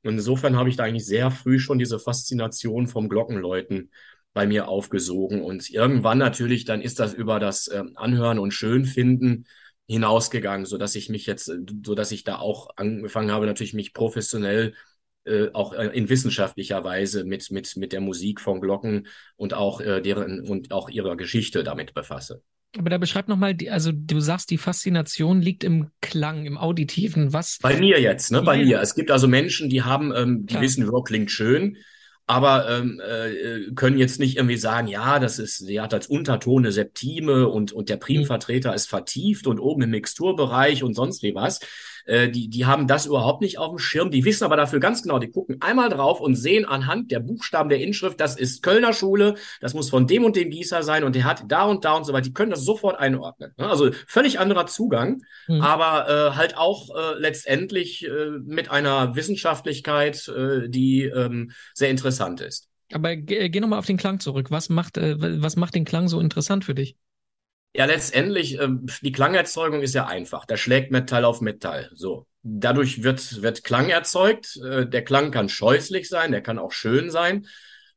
Und 0.03 0.15
insofern 0.15 0.57
habe 0.57 0.69
ich 0.69 0.77
da 0.77 0.83
eigentlich 0.83 1.07
sehr 1.07 1.31
früh 1.31 1.61
schon 1.61 1.79
diese 1.79 2.01
Faszination 2.01 2.89
vom 2.89 3.09
Glockenläuten 3.09 3.91
bei 4.33 4.47
mir 4.47 4.69
aufgesogen. 4.69 5.43
Und 5.43 5.69
irgendwann 5.71 6.19
natürlich, 6.19 6.65
dann 6.65 6.81
ist 6.81 7.01
das 7.01 7.15
über 7.15 7.41
das 7.41 7.69
äh, 7.69 7.83
Anhören 7.95 8.39
und 8.39 8.53
Schönfinden 8.53 9.47
hinausgegangen, 9.87 10.67
so 10.67 10.79
dass 10.79 10.95
ich 10.95 11.09
mich 11.09 11.27
jetzt, 11.27 11.49
äh, 11.49 11.59
so 11.85 11.95
dass 11.95 12.13
ich 12.13 12.25
da 12.25 12.37
auch 12.37 12.71
angefangen 12.77 13.31
habe, 13.31 13.47
natürlich 13.47 13.75
mich 13.75 13.93
professionell 13.93 14.75
äh, 15.25 15.49
auch 15.53 15.73
äh, 15.73 15.87
in 15.89 16.09
wissenschaftlicher 16.09 16.83
Weise 16.83 17.25
mit 17.25 17.51
mit 17.51 17.77
mit 17.77 17.93
der 17.93 18.01
Musik 18.01 18.41
von 18.41 18.61
Glocken 18.61 19.07
und 19.37 19.55
auch 19.55 19.81
äh, 19.81 20.01
deren 20.01 20.41
und 20.49 20.73
auch 20.73 20.89
ihrer 20.89 21.17
Geschichte 21.17 21.63
damit 21.63 21.95
befasse. 21.95 22.43
Aber 22.79 22.89
da 22.89 22.97
beschreib 22.97 23.29
nochmal, 23.29 23.55
also 23.71 23.93
du 23.93 24.19
sagst, 24.21 24.51
die 24.51 24.57
Faszination 24.57 25.43
liegt 25.43 25.63
im 25.63 25.91
Klang, 26.01 26.47
im 26.47 26.57
Auditiven. 26.57 27.33
Was? 27.33 27.59
Bei 27.61 27.79
mir 27.79 28.01
jetzt, 28.01 28.33
ne? 28.33 28.41
Bei 28.43 28.57
mir. 28.57 28.81
Es 28.81 28.95
gibt 28.95 29.11
also 29.11 29.29
Menschen, 29.29 29.69
die 29.69 29.83
haben, 29.83 30.13
ähm, 30.17 30.47
die 30.47 30.55
Klar. 30.55 30.63
wissen, 30.63 30.91
wow, 30.91 31.05
klingt 31.05 31.31
schön, 31.31 31.77
aber 32.27 32.69
ähm, 32.71 33.01
äh, 33.01 33.73
können 33.75 33.99
jetzt 33.99 34.21
nicht 34.21 34.37
irgendwie 34.37 34.57
sagen, 34.57 34.87
ja, 34.87 35.19
das 35.19 35.39
ist, 35.39 35.59
sie 35.59 35.81
hat 35.81 35.93
als 35.93 36.07
Unterton 36.07 36.63
eine 36.63 36.73
Septime 36.73 37.49
und, 37.49 37.73
und 37.73 37.89
der 37.89 37.97
Primvertreter 37.97 38.71
mhm. 38.71 38.77
ist 38.77 38.89
vertieft 38.89 39.47
und 39.47 39.59
oben 39.59 39.83
im 39.83 39.91
Mixturbereich 39.91 40.83
und 40.83 40.95
sonst 40.95 41.23
wie 41.23 41.35
was. 41.35 41.61
Äh, 42.07 42.29
die, 42.29 42.49
die 42.49 42.67
haben 42.67 42.87
das 42.87 43.07
überhaupt 43.07 43.43
nicht 43.43 43.59
auf 43.59 43.71
dem 43.71 43.79
Schirm. 43.79 44.11
Die 44.11 44.25
wissen 44.25 44.45
aber 44.45 44.57
dafür 44.57 44.81
ganz 44.81 45.03
genau, 45.03 45.19
die 45.19 45.31
gucken 45.31 45.57
einmal 45.61 45.89
drauf 45.89 46.21
und 46.21 46.35
sehen 46.35 46.65
anhand 46.65 47.11
der 47.11 47.21
Buchstaben 47.21 47.69
der 47.69 47.81
Inschrift, 47.81 48.21
das 48.21 48.37
ist 48.37 48.63
Kölner 48.63 48.93
Schule, 48.93 49.35
das 49.61 49.75
muss 49.75 49.91
von 49.91 50.07
dem 50.07 50.25
und 50.25 50.37
dem 50.37 50.51
Gießer 50.51 50.83
sein 50.83 51.05
und 51.05 51.15
der 51.15 51.25
hat 51.25 51.45
da 51.49 51.65
und 51.65 51.85
da 51.85 51.95
und 51.95 52.05
so 52.05 52.13
weiter. 52.13 52.23
Die 52.23 52.33
können 52.33 52.51
das 52.51 52.65
sofort 52.65 52.99
einordnen. 52.99 53.53
Ne? 53.57 53.69
Also 53.69 53.91
völlig 54.07 54.39
anderer 54.39 54.67
Zugang, 54.67 55.23
mhm. 55.49 55.61
aber 55.61 56.09
äh, 56.09 56.37
halt 56.37 56.57
auch 56.57 56.91
äh, 56.95 57.19
letztendlich 57.19 58.07
äh, 58.07 58.31
mit 58.45 58.71
einer 58.71 59.15
Wissenschaftlichkeit, 59.15 60.29
äh, 60.29 60.69
die 60.69 61.05
ähm, 61.05 61.53
sehr 61.75 61.91
interessant 61.91 62.41
ist. 62.41 62.69
Aber 62.93 63.17
geh, 63.17 63.49
geh 63.49 63.61
nochmal 63.61 63.79
auf 63.79 63.87
den 63.87 63.97
Klang 63.97 64.21
zurück. 64.21 64.51
Was 64.51 64.69
macht, 64.69 64.99
äh, 64.99 65.17
was 65.41 65.57
macht 65.57 65.75
den 65.75 65.85
Klang 65.85 66.09
so 66.09 66.21
interessant 66.21 66.65
für 66.65 66.75
dich? 66.75 66.97
Ja, 67.75 67.87
letztendlich, 67.87 68.59
äh, 68.59 68.69
die 69.01 69.13
Klangerzeugung 69.13 69.81
ist 69.81 69.95
ja 69.95 70.07
einfach. 70.07 70.45
Da 70.45 70.57
schlägt 70.57 70.91
Metall 70.91 71.25
auf 71.25 71.41
Metall. 71.41 71.91
So. 71.95 72.27
Dadurch 72.43 73.03
wird, 73.03 73.41
wird 73.41 73.65
Klang 73.65 73.89
erzeugt. 73.89 74.59
Äh, 74.63 74.87
der 74.87 75.05
Klang 75.05 75.31
kann 75.31 75.49
scheußlich 75.49 76.09
sein, 76.09 76.33
der 76.33 76.43
kann 76.43 76.59
auch 76.59 76.73
schön 76.73 77.11
sein. 77.11 77.47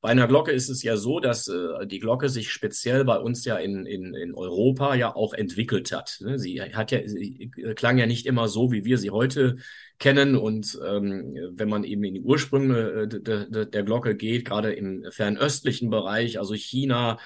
Bei 0.05 0.12
einer 0.12 0.27
Glocke 0.27 0.51
ist 0.51 0.70
es 0.70 0.84
ja 0.84 0.98
so, 0.98 1.20
dass 1.20 1.48
äh, 1.48 1.88
die 1.88 2.00
Glocke 2.00 2.29
sich 2.29 2.51
speziell 2.51 3.03
bei 3.05 3.17
uns 3.17 3.44
ja 3.44 3.58
in, 3.58 3.88
in, 3.88 4.13
in 4.13 4.36
Europa 4.36 4.94
ja 4.94 5.13
auch 5.15 5.34
entwickelt 5.34 5.91
hat. 5.91 6.20
Ne? 6.22 6.38
Sie 6.38 6.62
hat 6.62 6.91
ja, 6.91 7.00
sie 7.08 7.51
klang 7.75 7.98
ja 7.98 8.05
nicht 8.05 8.27
immer 8.27 8.48
so, 8.48 8.72
wie 8.72 8.86
wir 8.86 9.00
sie 9.00 9.10
heute 9.10 9.58
kennen. 9.98 10.36
Und 10.36 10.79
ähm, 10.86 11.36
wenn 11.53 11.70
man 11.70 11.84
eben 11.84 12.03
in 12.03 12.13
die 12.13 12.22
Ursprünge 12.22 12.77
äh, 12.77 13.08
de, 13.08 13.50
de, 13.50 13.65
der 13.65 13.84
Glocke 13.84 14.15
geht, 14.15 14.46
gerade 14.46 14.74
im 14.74 15.05
fernöstlichen 15.10 15.89
Bereich, 15.89 16.38
also 16.38 16.53
China, 16.53 17.17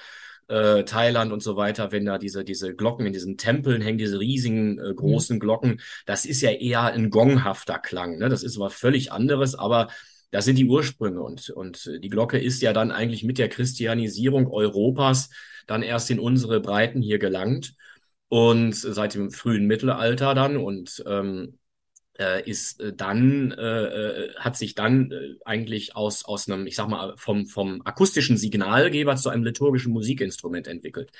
äh, 0.50 0.84
Thailand 0.84 1.32
und 1.32 1.42
so 1.42 1.56
weiter, 1.56 1.92
wenn 1.92 2.04
da 2.04 2.18
diese, 2.18 2.44
diese 2.44 2.74
Glocken 2.74 3.06
in 3.06 3.12
diesen 3.12 3.36
Tempeln 3.36 3.80
hängen, 3.80 3.98
diese 3.98 4.18
riesigen 4.18 4.78
äh, 4.78 4.92
großen 4.94 5.36
mhm. 5.36 5.40
Glocken, 5.40 5.80
das 6.06 6.24
ist 6.24 6.40
ja 6.40 6.50
eher 6.50 6.84
ein 6.84 7.10
gonghafter 7.10 7.78
Klang. 7.78 8.18
Ne? 8.18 8.28
Das 8.28 8.42
ist 8.42 8.58
was 8.58 8.74
völlig 8.74 9.12
anderes, 9.12 9.54
aber 9.54 9.88
das 10.32 10.44
sind 10.44 10.58
die 10.58 10.66
Ursprünge 10.66 11.22
und, 11.22 11.50
und 11.50 11.90
die 12.02 12.08
Glocke 12.08 12.38
ist 12.38 12.62
ja 12.62 12.72
dann 12.72 12.90
eigentlich 12.90 13.24
mit 13.24 13.38
der 13.38 13.48
Christianisierung 13.48 14.48
Europas 14.48 15.30
dann 15.66 15.82
erst 15.82 16.10
in 16.10 16.18
unsere 16.18 16.60
Breiten 16.60 17.00
hier 17.00 17.18
gelangt 17.18 17.74
und 18.28 18.74
seit 18.74 19.14
dem 19.14 19.30
frühen 19.30 19.66
Mittelalter 19.66 20.34
dann 20.34 20.56
und 20.56 21.02
ähm, 21.06 21.54
äh, 21.54 21.59
ist 22.44 22.80
äh, 22.80 22.92
dann, 22.92 23.52
äh, 23.52 23.84
äh, 23.84 24.34
hat 24.36 24.56
sich 24.56 24.74
dann 24.74 25.10
äh, 25.10 25.34
eigentlich 25.44 25.96
aus, 25.96 26.24
aus 26.24 26.48
einem, 26.48 26.66
ich 26.66 26.76
sag 26.76 26.88
mal, 26.88 27.14
vom, 27.16 27.46
vom 27.46 27.82
akustischen 27.84 28.36
Signalgeber 28.36 29.16
zu 29.16 29.30
einem 29.30 29.44
liturgischen 29.44 29.92
Musikinstrument 29.92 30.66
entwickelt. 30.66 31.10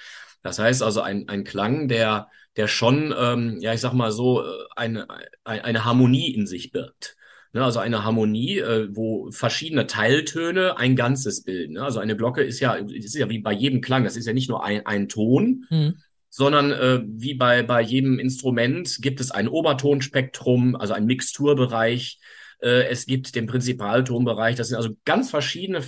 Das 0.42 0.58
heißt 0.58 0.82
also 0.82 1.00
ein, 1.00 1.28
ein 1.28 1.44
Klang, 1.44 1.88
der, 1.88 2.28
der 2.56 2.68
schon, 2.68 3.14
ähm, 3.18 3.58
ja, 3.60 3.72
ich 3.72 3.80
sag 3.80 3.92
mal 3.92 4.12
so, 4.12 4.42
äh, 4.42 4.46
eine, 4.76 5.06
eine 5.44 5.84
Harmonie 5.84 6.32
in 6.34 6.46
sich 6.46 6.70
birgt. 6.70 7.16
Ne, 7.52 7.64
also 7.64 7.80
eine 7.80 8.04
Harmonie, 8.04 8.58
äh, 8.58 8.88
wo 8.92 9.30
verschiedene 9.32 9.88
Teiltöne 9.88 10.76
ein 10.76 10.94
Ganzes 10.94 11.42
bilden. 11.42 11.74
Ne? 11.74 11.82
Also 11.82 11.98
eine 11.98 12.16
Glocke 12.16 12.42
ist 12.42 12.60
ja, 12.60 12.74
ist 12.74 13.16
ja 13.16 13.28
wie 13.28 13.40
bei 13.40 13.52
jedem 13.52 13.80
Klang, 13.80 14.04
das 14.04 14.16
ist 14.16 14.26
ja 14.26 14.32
nicht 14.32 14.48
nur 14.48 14.62
ein, 14.64 14.86
ein 14.86 15.08
Ton, 15.08 15.66
mhm 15.68 15.94
sondern 16.30 16.70
äh, 16.70 17.02
wie 17.04 17.34
bei, 17.34 17.62
bei 17.64 17.82
jedem 17.82 18.18
Instrument 18.18 18.98
gibt 19.00 19.20
es 19.20 19.32
ein 19.32 19.48
Obertonspektrum, 19.48 20.76
also 20.76 20.94
ein 20.94 21.04
Mixturbereich. 21.04 22.18
Äh, 22.62 22.84
es 22.88 23.04
gibt 23.04 23.34
den 23.34 23.46
Prinzipaltonbereich. 23.46 24.56
Das 24.56 24.68
sind 24.68 24.76
also 24.76 24.90
ganz 25.04 25.30
verschiedene 25.30 25.84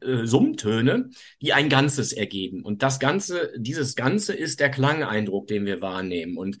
äh, 0.00 0.24
Summtöne, 0.24 1.10
die 1.42 1.52
ein 1.52 1.68
Ganzes 1.68 2.12
ergeben. 2.12 2.64
Und 2.64 2.82
das 2.82 2.98
Ganze, 2.98 3.52
dieses 3.56 3.94
Ganze 3.94 4.32
ist 4.32 4.58
der 4.58 4.70
Klangeindruck, 4.70 5.46
den 5.46 5.66
wir 5.66 5.80
wahrnehmen. 5.82 6.38
Und 6.38 6.58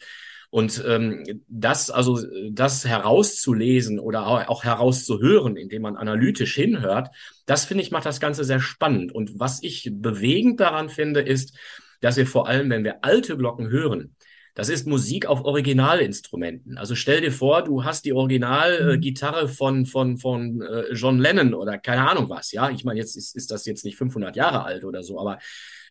und 0.50 0.82
ähm, 0.86 1.42
das, 1.46 1.90
also 1.90 2.22
das 2.50 2.86
herauszulesen 2.86 3.98
oder 3.98 4.48
auch 4.48 4.64
herauszuhören, 4.64 5.56
indem 5.56 5.82
man 5.82 5.96
analytisch 5.96 6.54
hinhört, 6.54 7.10
das 7.44 7.66
finde 7.66 7.82
ich 7.82 7.90
macht 7.90 8.06
das 8.06 8.18
Ganze 8.18 8.44
sehr 8.44 8.60
spannend. 8.60 9.12
Und 9.12 9.38
was 9.38 9.62
ich 9.62 9.90
bewegend 9.92 10.60
daran 10.60 10.88
finde, 10.88 11.20
ist, 11.20 11.54
dass 12.00 12.16
wir 12.16 12.26
vor 12.26 12.48
allem, 12.48 12.70
wenn 12.70 12.84
wir 12.84 13.04
alte 13.04 13.36
Glocken 13.36 13.68
hören, 13.68 14.14
das 14.58 14.68
ist 14.68 14.88
Musik 14.88 15.26
auf 15.26 15.44
Originalinstrumenten. 15.44 16.78
Also 16.78 16.96
stell 16.96 17.20
dir 17.20 17.30
vor, 17.30 17.62
du 17.62 17.84
hast 17.84 18.04
die 18.04 18.12
Originalgitarre 18.12 19.42
äh, 19.42 19.48
von, 19.48 19.86
von, 19.86 20.18
von 20.18 20.60
äh, 20.62 20.92
John 20.94 21.20
Lennon 21.20 21.54
oder 21.54 21.78
keine 21.78 22.10
Ahnung 22.10 22.28
was. 22.28 22.50
Ja, 22.50 22.68
ich 22.68 22.84
meine, 22.84 22.98
jetzt 22.98 23.16
ist, 23.16 23.36
ist 23.36 23.52
das 23.52 23.66
jetzt 23.66 23.84
nicht 23.84 23.96
500 23.96 24.34
Jahre 24.34 24.64
alt 24.64 24.84
oder 24.84 25.04
so, 25.04 25.20
aber 25.20 25.38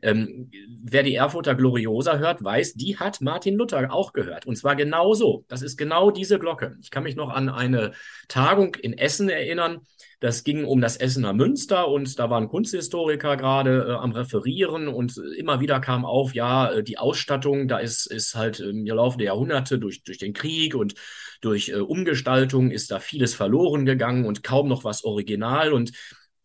ähm, 0.02 0.52
wer 0.84 1.04
die 1.04 1.16
Erfurter 1.16 1.56
Gloriosa 1.56 2.18
hört, 2.18 2.44
weiß, 2.44 2.74
die 2.74 2.98
hat 2.98 3.22
Martin 3.22 3.56
Luther 3.56 3.94
auch 3.94 4.12
gehört. 4.12 4.46
Und 4.46 4.58
zwar 4.58 4.76
genau 4.76 5.14
so. 5.14 5.46
Das 5.48 5.62
ist 5.62 5.78
genau 5.78 6.12
diese 6.12 6.38
Glocke. 6.38 6.76
Ich 6.82 6.92
kann 6.92 7.04
mich 7.04 7.16
noch 7.16 7.30
an 7.30 7.48
eine 7.48 7.94
Tagung 8.28 8.76
in 8.76 8.92
Essen 8.92 9.30
erinnern. 9.30 9.80
Das 10.20 10.44
ging 10.44 10.66
um 10.66 10.82
das 10.82 10.98
Essener 10.98 11.34
Münster 11.34 11.88
und 11.88 12.18
da 12.18 12.30
waren 12.32 12.50
Kunsthistoriker 12.50 13.38
gerade 13.38 13.88
äh, 13.88 13.92
am 13.94 14.12
Referieren 14.12 14.88
und 14.88 15.18
immer 15.38 15.60
wieder 15.60 15.80
kam 15.80 16.06
auf, 16.06 16.34
ja, 16.34 16.72
äh, 16.72 16.84
die 16.84 16.98
Ausstattung, 16.98 17.68
da 17.68 17.78
ist, 17.78 18.08
ist 18.08 18.34
halt 18.34 18.60
im 18.60 18.86
Laufe 18.86 19.20
der 19.20 19.28
Jahrhunderte 19.28 19.78
durch, 19.78 20.04
durch 20.04 20.18
den 20.18 20.34
Krieg 20.34 20.74
und 20.74 20.96
durch 21.42 21.70
äh, 21.70 21.76
Umgestaltung 21.76 22.72
ist 22.72 22.90
da 22.90 23.00
vieles 23.00 23.36
verloren 23.36 23.86
gegangen 23.86 24.26
und 24.26 24.42
kaum 24.44 24.68
noch 24.68 24.84
was 24.84 25.04
original 25.04 25.72
und 25.72 25.92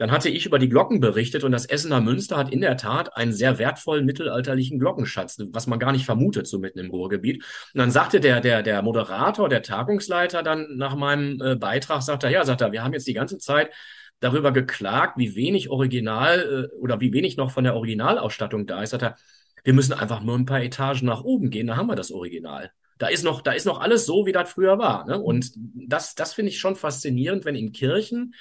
dann 0.02 0.10
hatte 0.10 0.28
ich 0.28 0.46
über 0.46 0.58
die 0.58 0.68
Glocken 0.68 0.98
berichtet 0.98 1.44
und 1.44 1.52
das 1.52 1.64
Essener 1.64 2.00
Münster 2.00 2.36
hat 2.36 2.52
in 2.52 2.60
der 2.60 2.76
Tat 2.76 3.16
einen 3.16 3.32
sehr 3.32 3.60
wertvollen 3.60 4.04
mittelalterlichen 4.04 4.80
Glockenschatz, 4.80 5.38
was 5.52 5.68
man 5.68 5.78
gar 5.78 5.92
nicht 5.92 6.04
vermutet, 6.06 6.48
so 6.48 6.58
mitten 6.58 6.80
im 6.80 6.90
Ruhrgebiet. 6.90 7.36
Und 7.72 7.78
dann 7.78 7.92
sagte 7.92 8.18
der, 8.18 8.40
der, 8.40 8.64
der 8.64 8.82
Moderator, 8.82 9.48
der 9.48 9.62
Tagungsleiter 9.62 10.42
dann 10.42 10.76
nach 10.76 10.96
meinem 10.96 11.40
äh, 11.40 11.54
Beitrag, 11.54 12.02
sagt 12.02 12.24
er, 12.24 12.30
ja, 12.30 12.44
sagt 12.44 12.62
er, 12.62 12.72
wir 12.72 12.82
haben 12.82 12.94
jetzt 12.94 13.06
die 13.06 13.12
ganze 13.12 13.38
Zeit 13.38 13.70
darüber 14.18 14.50
geklagt, 14.50 15.18
wie 15.18 15.36
wenig 15.36 15.70
Original 15.70 16.68
äh, 16.72 16.76
oder 16.78 17.00
wie 17.00 17.12
wenig 17.12 17.36
noch 17.36 17.52
von 17.52 17.62
der 17.62 17.76
Originalausstattung 17.76 18.66
da 18.66 18.82
ist. 18.82 18.90
Sagt 18.90 19.04
er, 19.04 19.14
wir 19.62 19.72
müssen 19.72 19.92
einfach 19.92 20.20
nur 20.20 20.36
ein 20.36 20.46
paar 20.46 20.64
Etagen 20.64 21.06
nach 21.06 21.22
oben 21.22 21.50
gehen, 21.50 21.68
da 21.68 21.76
haben 21.76 21.86
wir 21.86 21.94
das 21.94 22.10
Original. 22.10 22.72
Da 22.98 23.06
ist 23.06 23.22
noch, 23.22 23.40
da 23.40 23.52
ist 23.52 23.66
noch 23.66 23.80
alles 23.80 24.04
so, 24.04 24.26
wie 24.26 24.32
das 24.32 24.50
früher 24.50 24.80
war. 24.80 25.06
Ne? 25.06 25.20
Und 25.20 25.52
das, 25.54 26.16
das 26.16 26.34
finde 26.34 26.50
ich 26.50 26.58
schon 26.58 26.74
faszinierend, 26.74 27.44
wenn 27.44 27.54
in 27.54 27.70
Kirchen 27.70 28.34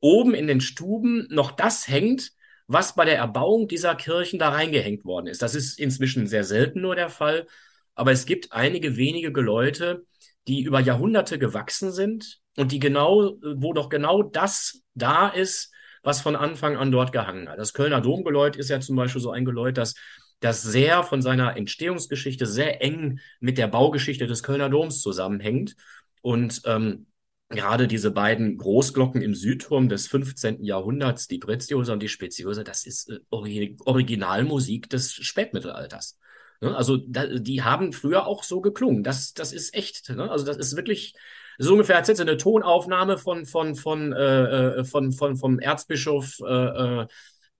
oben 0.00 0.34
in 0.34 0.46
den 0.46 0.60
Stuben 0.60 1.26
noch 1.30 1.50
das 1.50 1.88
hängt, 1.88 2.32
was 2.66 2.94
bei 2.94 3.04
der 3.04 3.16
Erbauung 3.16 3.66
dieser 3.66 3.94
Kirchen 3.94 4.38
da 4.38 4.50
reingehängt 4.50 5.04
worden 5.04 5.26
ist. 5.26 5.42
Das 5.42 5.54
ist 5.54 5.78
inzwischen 5.78 6.26
sehr 6.26 6.44
selten 6.44 6.82
nur 6.82 6.94
der 6.94 7.08
Fall, 7.08 7.46
aber 7.94 8.12
es 8.12 8.26
gibt 8.26 8.52
einige 8.52 8.96
wenige 8.96 9.32
Geläute, 9.32 10.04
die 10.46 10.62
über 10.62 10.80
Jahrhunderte 10.80 11.38
gewachsen 11.38 11.92
sind 11.92 12.40
und 12.56 12.72
die 12.72 12.78
genau, 12.78 13.36
wo 13.42 13.72
doch 13.72 13.88
genau 13.88 14.22
das 14.22 14.82
da 14.94 15.28
ist, 15.28 15.72
was 16.02 16.20
von 16.20 16.36
Anfang 16.36 16.76
an 16.76 16.92
dort 16.92 17.12
gehangen 17.12 17.48
hat. 17.48 17.58
Das 17.58 17.74
Kölner 17.74 18.00
Domgeläut 18.00 18.56
ist 18.56 18.70
ja 18.70 18.80
zum 18.80 18.96
Beispiel 18.96 19.20
so 19.20 19.30
ein 19.30 19.44
Geläut, 19.44 19.76
das, 19.76 19.94
das 20.40 20.62
sehr 20.62 21.02
von 21.02 21.20
seiner 21.20 21.56
Entstehungsgeschichte 21.56 22.46
sehr 22.46 22.82
eng 22.82 23.20
mit 23.40 23.58
der 23.58 23.66
Baugeschichte 23.66 24.26
des 24.26 24.42
Kölner 24.42 24.70
Doms 24.70 25.02
zusammenhängt. 25.02 25.74
Und 26.22 26.62
ähm, 26.64 27.07
gerade 27.48 27.88
diese 27.88 28.10
beiden 28.10 28.58
Großglocken 28.58 29.22
im 29.22 29.34
Südturm 29.34 29.88
des 29.88 30.06
15. 30.08 30.64
Jahrhunderts, 30.64 31.28
die 31.28 31.38
Preziosa 31.38 31.94
und 31.94 32.02
die 32.02 32.08
Speziosa, 32.08 32.62
das 32.62 32.84
ist 32.84 33.10
äh, 33.10 33.20
Originalmusik 33.30 34.90
des 34.90 35.12
Spätmittelalters. 35.12 36.18
Ne? 36.60 36.76
Also 36.76 36.98
da, 36.98 37.26
die 37.26 37.62
haben 37.62 37.92
früher 37.92 38.26
auch 38.26 38.42
so 38.42 38.60
geklungen. 38.60 39.02
Das, 39.02 39.32
das 39.32 39.52
ist 39.52 39.74
echt. 39.74 40.10
Ne? 40.10 40.30
Also 40.30 40.44
das 40.44 40.58
ist 40.58 40.76
wirklich 40.76 41.14
so 41.58 41.72
ungefähr 41.72 41.96
als 41.96 42.08
jetzt 42.08 42.20
eine 42.20 42.36
Tonaufnahme 42.36 43.18
von 43.18 43.44
von 43.44 43.74
von 43.74 44.12
äh, 44.12 44.44
äh 44.78 44.84
von, 44.84 45.12
von 45.12 45.36
vom 45.36 45.58
Erzbischof 45.58 46.38
äh, 46.40 47.02
äh 47.02 47.06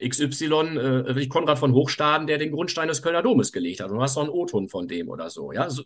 XY, 0.02 0.78
äh, 0.78 1.26
Konrad 1.26 1.59
von 1.59 1.73
Hochstaden, 1.73 2.26
der 2.26 2.38
den 2.38 2.52
Grundstein 2.52 2.88
des 2.88 3.02
Kölner 3.02 3.23
Domes 3.23 3.52
gelegt 3.52 3.81
hat. 3.81 3.90
Und 3.90 3.97
du 3.97 4.02
hast 4.02 4.14
noch 4.14 4.23
einen 4.23 4.33
O-Ton 4.33 4.69
von 4.69 4.87
dem 4.87 5.09
oder 5.09 5.28
so. 5.28 5.52
Ja, 5.52 5.69
so, 5.71 5.83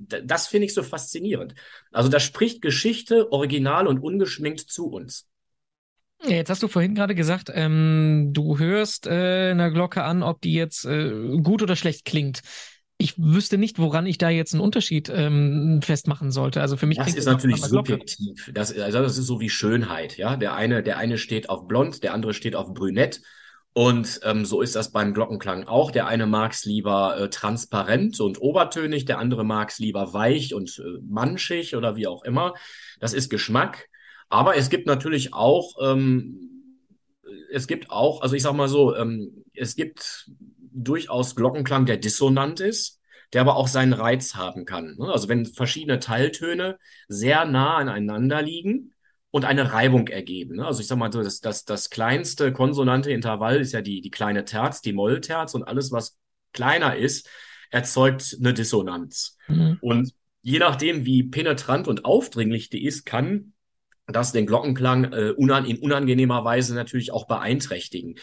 das 0.00 0.48
finde 0.48 0.66
ich 0.66 0.74
so 0.74 0.82
faszinierend. 0.82 1.54
Also 1.92 2.08
da 2.08 2.18
spricht 2.18 2.62
Geschichte 2.62 3.30
original 3.32 3.86
und 3.86 4.00
ungeschminkt 4.00 4.60
zu 4.60 4.88
uns. 4.88 5.28
Jetzt 6.26 6.48
hast 6.48 6.62
du 6.62 6.68
vorhin 6.68 6.94
gerade 6.94 7.14
gesagt, 7.14 7.50
ähm, 7.52 8.30
du 8.32 8.58
hörst 8.58 9.06
äh, 9.06 9.50
eine 9.50 9.70
Glocke 9.72 10.02
an, 10.04 10.22
ob 10.22 10.40
die 10.40 10.54
jetzt 10.54 10.84
äh, 10.84 11.10
gut 11.42 11.62
oder 11.62 11.76
schlecht 11.76 12.04
klingt. 12.04 12.40
Ich 12.96 13.18
wüsste 13.18 13.58
nicht, 13.58 13.78
woran 13.78 14.06
ich 14.06 14.18
da 14.18 14.30
jetzt 14.30 14.54
einen 14.54 14.62
Unterschied 14.62 15.10
ähm, 15.14 15.80
festmachen 15.82 16.30
sollte. 16.30 16.60
Also 16.60 16.76
für 16.76 16.86
mich 16.86 16.96
das 16.96 17.14
ist 17.14 17.26
natürlich 17.26 17.60
subjektiv. 17.60 18.50
Das, 18.54 18.76
also 18.78 19.02
das 19.02 19.18
ist 19.18 19.26
so 19.26 19.40
wie 19.40 19.50
Schönheit. 19.50 20.16
Ja, 20.16 20.36
der 20.36 20.54
eine, 20.54 20.82
der 20.82 20.96
eine 20.96 21.18
steht 21.18 21.50
auf 21.50 21.66
blond, 21.66 22.02
der 22.02 22.14
andere 22.14 22.34
steht 22.34 22.56
auf 22.56 22.72
brünett. 22.72 23.20
Und 23.76 24.20
ähm, 24.22 24.44
so 24.44 24.62
ist 24.62 24.76
das 24.76 24.92
beim 24.92 25.12
Glockenklang 25.12 25.64
auch. 25.66 25.90
Der 25.90 26.06
eine 26.06 26.26
mag 26.26 26.52
es 26.52 26.64
lieber 26.64 27.18
äh, 27.18 27.28
transparent 27.28 28.20
und 28.20 28.40
obertönig, 28.40 29.04
der 29.04 29.18
andere 29.18 29.44
mag 29.44 29.70
es 29.70 29.80
lieber 29.80 30.14
weich 30.14 30.54
und 30.54 30.78
äh, 30.78 31.00
manchig 31.02 31.74
oder 31.74 31.96
wie 31.96 32.06
auch 32.06 32.22
immer. 32.22 32.54
Das 33.00 33.12
ist 33.12 33.30
Geschmack. 33.30 33.88
Aber 34.28 34.56
es 34.56 34.70
gibt 34.70 34.86
natürlich 34.86 35.34
auch, 35.34 35.74
ähm, 35.82 36.38
es 37.50 37.66
gibt 37.66 37.90
auch, 37.90 38.22
also 38.22 38.36
ich 38.36 38.42
sag 38.42 38.52
mal 38.54 38.68
so, 38.68 38.94
ähm, 38.94 39.44
es 39.54 39.74
gibt 39.74 40.30
durchaus 40.72 41.34
Glockenklang, 41.34 41.84
der 41.84 41.96
dissonant 41.96 42.60
ist, 42.60 43.00
der 43.32 43.40
aber 43.40 43.56
auch 43.56 43.68
seinen 43.68 43.92
Reiz 43.92 44.36
haben 44.36 44.66
kann. 44.66 44.94
Ne? 44.98 45.10
Also 45.10 45.28
wenn 45.28 45.46
verschiedene 45.46 45.98
Teiltöne 45.98 46.78
sehr 47.08 47.44
nah 47.44 47.76
aneinander 47.78 48.40
liegen, 48.40 48.93
und 49.34 49.44
eine 49.44 49.72
Reibung 49.72 50.06
ergeben. 50.06 50.54
Ne? 50.54 50.64
Also 50.64 50.80
ich 50.80 50.86
sag 50.86 50.96
mal 50.96 51.10
so, 51.10 51.20
das, 51.20 51.40
das, 51.40 51.64
das 51.64 51.90
kleinste 51.90 52.52
konsonante 52.52 53.10
Intervall 53.10 53.60
ist 53.60 53.72
ja 53.72 53.82
die, 53.82 54.00
die 54.00 54.12
kleine 54.12 54.44
Terz, 54.44 54.80
die 54.80 54.92
Mollterz 54.92 55.54
und 55.54 55.64
alles, 55.64 55.90
was 55.90 56.16
kleiner 56.52 56.94
ist, 56.94 57.28
erzeugt 57.72 58.36
eine 58.38 58.54
Dissonanz. 58.54 59.36
Mhm. 59.48 59.78
Und 59.80 60.12
je 60.42 60.60
nachdem, 60.60 61.04
wie 61.04 61.24
penetrant 61.24 61.88
und 61.88 62.04
aufdringlich 62.04 62.70
die 62.70 62.84
ist, 62.84 63.06
kann 63.06 63.54
das 64.06 64.30
den 64.30 64.46
Glockenklang 64.46 65.12
äh, 65.12 65.34
unan 65.36 65.64
in 65.64 65.78
unangenehmer 65.78 66.44
Weise 66.44 66.76
natürlich 66.76 67.10
auch 67.10 67.26
beeinträchtigen. 67.26 68.14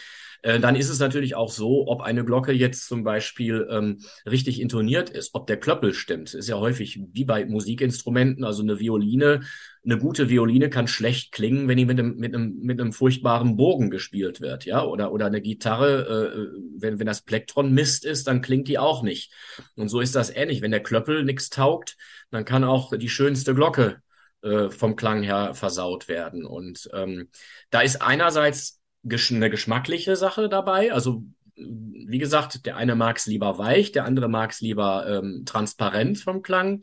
Äh, 0.42 0.60
dann 0.60 0.76
ist 0.76 0.88
es 0.88 0.98
natürlich 0.98 1.34
auch 1.34 1.50
so, 1.50 1.88
ob 1.88 2.00
eine 2.00 2.24
Glocke 2.24 2.52
jetzt 2.52 2.86
zum 2.88 3.04
Beispiel 3.04 3.68
ähm, 3.70 4.00
richtig 4.24 4.62
intoniert 4.62 5.10
ist, 5.10 5.34
ob 5.34 5.46
der 5.46 5.58
Klöppel 5.58 5.92
stimmt. 5.92 6.32
Ist 6.32 6.48
ja 6.48 6.58
häufig 6.58 7.00
wie 7.12 7.24
bei 7.24 7.44
Musikinstrumenten, 7.44 8.44
also 8.44 8.62
eine 8.62 8.80
Violine. 8.80 9.42
Eine 9.84 9.98
gute 9.98 10.28
Violine 10.28 10.70
kann 10.70 10.86
schlecht 10.86 11.32
klingen, 11.32 11.66
wenn 11.66 11.76
die 11.76 11.84
mit 11.84 11.98
einem, 11.98 12.16
mit 12.16 12.34
einem, 12.34 12.58
mit 12.60 12.80
einem 12.80 12.92
furchtbaren 12.92 13.56
Bogen 13.56 13.90
gespielt 13.90 14.40
wird, 14.40 14.64
ja, 14.64 14.84
oder, 14.84 15.12
oder 15.12 15.26
eine 15.26 15.40
Gitarre, 15.40 16.06
äh, 16.06 16.60
wenn, 16.78 16.98
wenn 17.00 17.06
das 17.06 17.22
Plektron 17.22 17.72
Mist 17.72 18.04
ist, 18.04 18.28
dann 18.28 18.42
klingt 18.42 18.68
die 18.68 18.78
auch 18.78 19.02
nicht. 19.02 19.32
Und 19.74 19.88
so 19.88 20.00
ist 20.00 20.14
das 20.14 20.30
ähnlich. 20.30 20.62
Wenn 20.62 20.70
der 20.70 20.82
Klöppel 20.82 21.24
nichts 21.24 21.50
taugt, 21.50 21.96
dann 22.30 22.44
kann 22.44 22.62
auch 22.64 22.96
die 22.96 23.08
schönste 23.08 23.54
Glocke 23.54 24.02
äh, 24.42 24.70
vom 24.70 24.96
Klang 24.96 25.22
her 25.22 25.54
versaut 25.54 26.08
werden. 26.08 26.44
Und 26.44 26.88
ähm, 26.94 27.28
da 27.70 27.80
ist 27.80 28.02
einerseits 28.02 28.80
eine 29.04 29.50
geschmackliche 29.50 30.16
Sache 30.16 30.48
dabei. 30.48 30.92
Also 30.92 31.24
wie 31.54 32.18
gesagt, 32.18 32.66
der 32.66 32.76
eine 32.76 32.94
mag 32.94 33.18
es 33.18 33.26
lieber 33.26 33.58
weich, 33.58 33.92
der 33.92 34.04
andere 34.04 34.28
mag 34.28 34.50
es 34.50 34.60
lieber 34.60 35.06
ähm, 35.08 35.44
transparent 35.44 36.18
vom 36.18 36.42
Klang. 36.42 36.82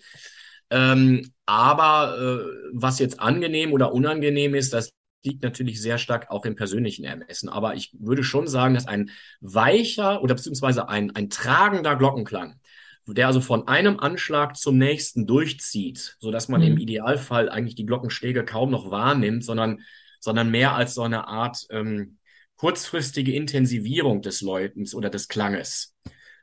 Ähm, 0.69 1.31
aber 1.45 2.17
äh, 2.19 2.69
was 2.73 2.99
jetzt 2.99 3.19
angenehm 3.19 3.73
oder 3.73 3.93
unangenehm 3.93 4.55
ist, 4.55 4.73
das 4.73 4.91
liegt 5.23 5.43
natürlich 5.43 5.81
sehr 5.81 5.97
stark 5.97 6.29
auch 6.29 6.45
im 6.45 6.55
persönlichen 6.55 7.03
Ermessen. 7.03 7.49
Aber 7.49 7.75
ich 7.75 7.91
würde 7.99 8.23
schon 8.23 8.47
sagen, 8.47 8.73
dass 8.73 8.87
ein 8.87 9.09
weicher 9.41 10.21
oder 10.21 10.35
beziehungsweise 10.35 10.87
ein, 10.87 11.15
ein 11.15 11.29
tragender 11.29 11.95
Glockenklang, 11.95 12.59
der 13.07 13.27
also 13.27 13.41
von 13.41 13.67
einem 13.67 13.99
Anschlag 13.99 14.55
zum 14.55 14.77
nächsten 14.77 15.25
durchzieht, 15.25 16.15
so 16.19 16.31
dass 16.31 16.47
man 16.47 16.61
mhm. 16.61 16.67
im 16.67 16.77
Idealfall 16.77 17.49
eigentlich 17.49 17.75
die 17.75 17.85
Glockenschläge 17.85 18.45
kaum 18.45 18.69
noch 18.69 18.91
wahrnimmt, 18.91 19.43
sondern 19.43 19.81
sondern 20.19 20.51
mehr 20.51 20.75
als 20.75 20.93
so 20.93 21.03
eine 21.03 21.27
Art 21.27 21.65
ähm, 21.69 22.17
kurzfristige 22.55 23.33
Intensivierung 23.33 24.21
des 24.21 24.41
Läutens 24.41 24.93
oder 24.93 25.09
des 25.09 25.27
Klanges. 25.27 25.95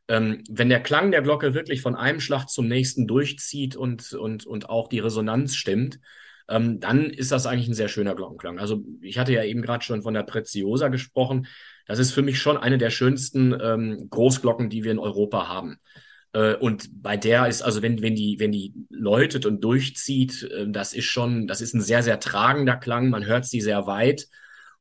Ähm, 0.09 0.45
wenn 0.49 0.69
der 0.69 0.83
Klang 0.83 1.11
der 1.11 1.23
Glocke 1.23 1.55
wirklich 1.55 1.83
von 1.83 1.97
einem 1.97 2.21
Schlag 2.21 2.49
zum 2.49 2.69
nächsten 2.69 3.07
durchzieht 3.07 3.77
und, 3.77 4.13
und, 4.13 4.47
und 4.47 4.71
auch 4.71 4.89
die 4.89 5.01
Resonanz 5.01 5.57
stimmt, 5.57 5.99
ähm, 6.49 6.81
dann 6.81 7.11
ist 7.11 7.33
das 7.33 7.47
eigentlich 7.47 7.69
ein 7.69 7.75
sehr 7.75 7.89
schöner 7.89 8.15
Glockenklang. 8.15 8.59
Also 8.59 8.85
ich 9.01 9.19
hatte 9.19 9.33
ja 9.33 9.43
eben 9.43 9.63
gerade 9.63 9.85
schon 9.85 10.03
von 10.03 10.15
der 10.15 10.23
Preziosa 10.23 10.89
gesprochen. 10.89 11.47
Das 11.87 11.99
ist 11.99 12.13
für 12.13 12.23
mich 12.23 12.39
schon 12.39 12.57
eine 12.57 12.79
der 12.79 12.91
schönsten 12.91 13.57
ähm, 13.61 14.09
Großglocken, 14.11 14.71
die 14.71 14.85
wir 14.85 14.93
in 14.93 14.99
Europa 14.99 15.49
haben. 15.49 15.79
Äh, 16.33 16.55
und 16.55 17.03
bei 17.03 17.17
der 17.17 17.49
ist, 17.49 17.63
also 17.63 17.83
wenn, 17.83 18.03
wenn 18.03 18.15
die, 18.15 18.39
wenn 18.39 18.53
die 18.53 18.75
läutet 18.91 19.47
und 19.47 19.63
durchzieht, 19.63 20.45
äh, 20.45 20.67
das 20.69 20.93
ist 20.93 21.07
schon, 21.07 21.47
das 21.47 21.61
ist 21.61 21.75
ein 21.75 21.81
sehr, 21.81 22.03
sehr 22.03 22.21
tragender 22.21 22.77
Klang. 22.77 23.11
Man 23.11 23.25
hört 23.27 23.47
sie 23.47 23.61
sehr 23.61 23.87
weit. 23.87 24.29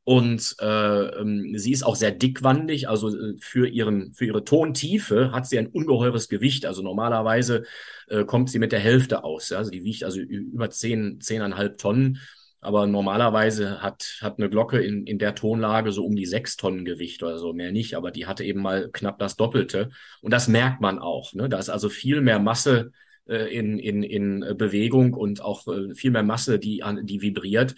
Und 0.06 0.56
äh, 0.60 1.20
ähm, 1.20 1.58
sie 1.58 1.72
ist 1.72 1.84
auch 1.84 1.96
sehr 1.96 2.12
dickwandig, 2.12 2.88
also 2.88 3.10
äh, 3.10 3.34
für, 3.40 3.68
ihren, 3.68 4.14
für 4.14 4.26
ihre 4.26 4.44
Tontiefe 4.44 5.32
hat 5.32 5.48
sie 5.48 5.58
ein 5.58 5.66
ungeheures 5.66 6.30
Gewicht. 6.30 6.68
Also 6.68 6.84
normalerweise 6.84 7.64
äh, 8.08 8.24
kommt 8.24 8.52
sie 8.52 8.60
mit 8.60 8.72
der 8.72 8.80
Hälfte 8.80 9.24
aus. 9.24 9.50
Ja? 9.50 9.58
Also 9.58 9.72
die 9.72 9.84
wiegt 9.84 10.04
also 10.04 10.20
über 10.20 10.70
zehn, 10.70 11.20
zehneinhalb 11.22 11.80
Tonnen. 11.80 12.20
Aber 12.62 12.86
normalerweise 12.86 13.82
hat, 13.82 14.20
hat 14.22 14.38
eine 14.38 14.50
Glocke 14.50 14.80
in, 14.80 15.08
in 15.08 15.18
der 15.18 15.34
Tonlage 15.34 15.92
so 15.92 16.06
um 16.06 16.16
die 16.16 16.28
sechs 16.28 16.56
Tonnen 16.56 16.86
Gewicht 16.86 17.24
oder 17.24 17.40
so, 17.40 17.54
mehr 17.54 17.72
nicht, 17.72 17.96
aber 17.96 18.12
die 18.12 18.28
hatte 18.28 18.44
eben 18.44 18.62
mal 18.62 18.90
knapp 18.92 19.18
das 19.18 19.36
Doppelte. 19.36 19.90
Und 20.22 20.32
das 20.32 20.48
merkt 20.48 20.82
man 20.82 21.00
auch. 21.00 21.34
Ne? 21.34 21.50
Da 21.50 21.58
ist 21.58 21.70
also 21.70 21.90
viel 21.90 22.22
mehr 22.22 22.40
Masse 22.40 22.92
äh, 23.28 23.56
in, 23.56 23.80
in, 23.80 24.04
in 24.04 24.56
Bewegung 24.56 25.14
und 25.16 25.42
auch 25.42 25.68
äh, 25.68 25.96
viel 25.96 26.12
mehr 26.12 26.24
Masse, 26.24 26.60
die, 26.60 26.84
an, 26.84 27.08
die 27.08 27.22
vibriert. 27.22 27.76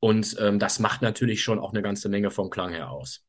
Und 0.00 0.36
ähm, 0.40 0.58
das 0.58 0.78
macht 0.78 1.02
natürlich 1.02 1.42
schon 1.42 1.58
auch 1.58 1.72
eine 1.72 1.82
ganze 1.82 2.08
Menge 2.08 2.30
vom 2.30 2.50
Klang 2.50 2.72
her 2.72 2.90
aus. 2.90 3.24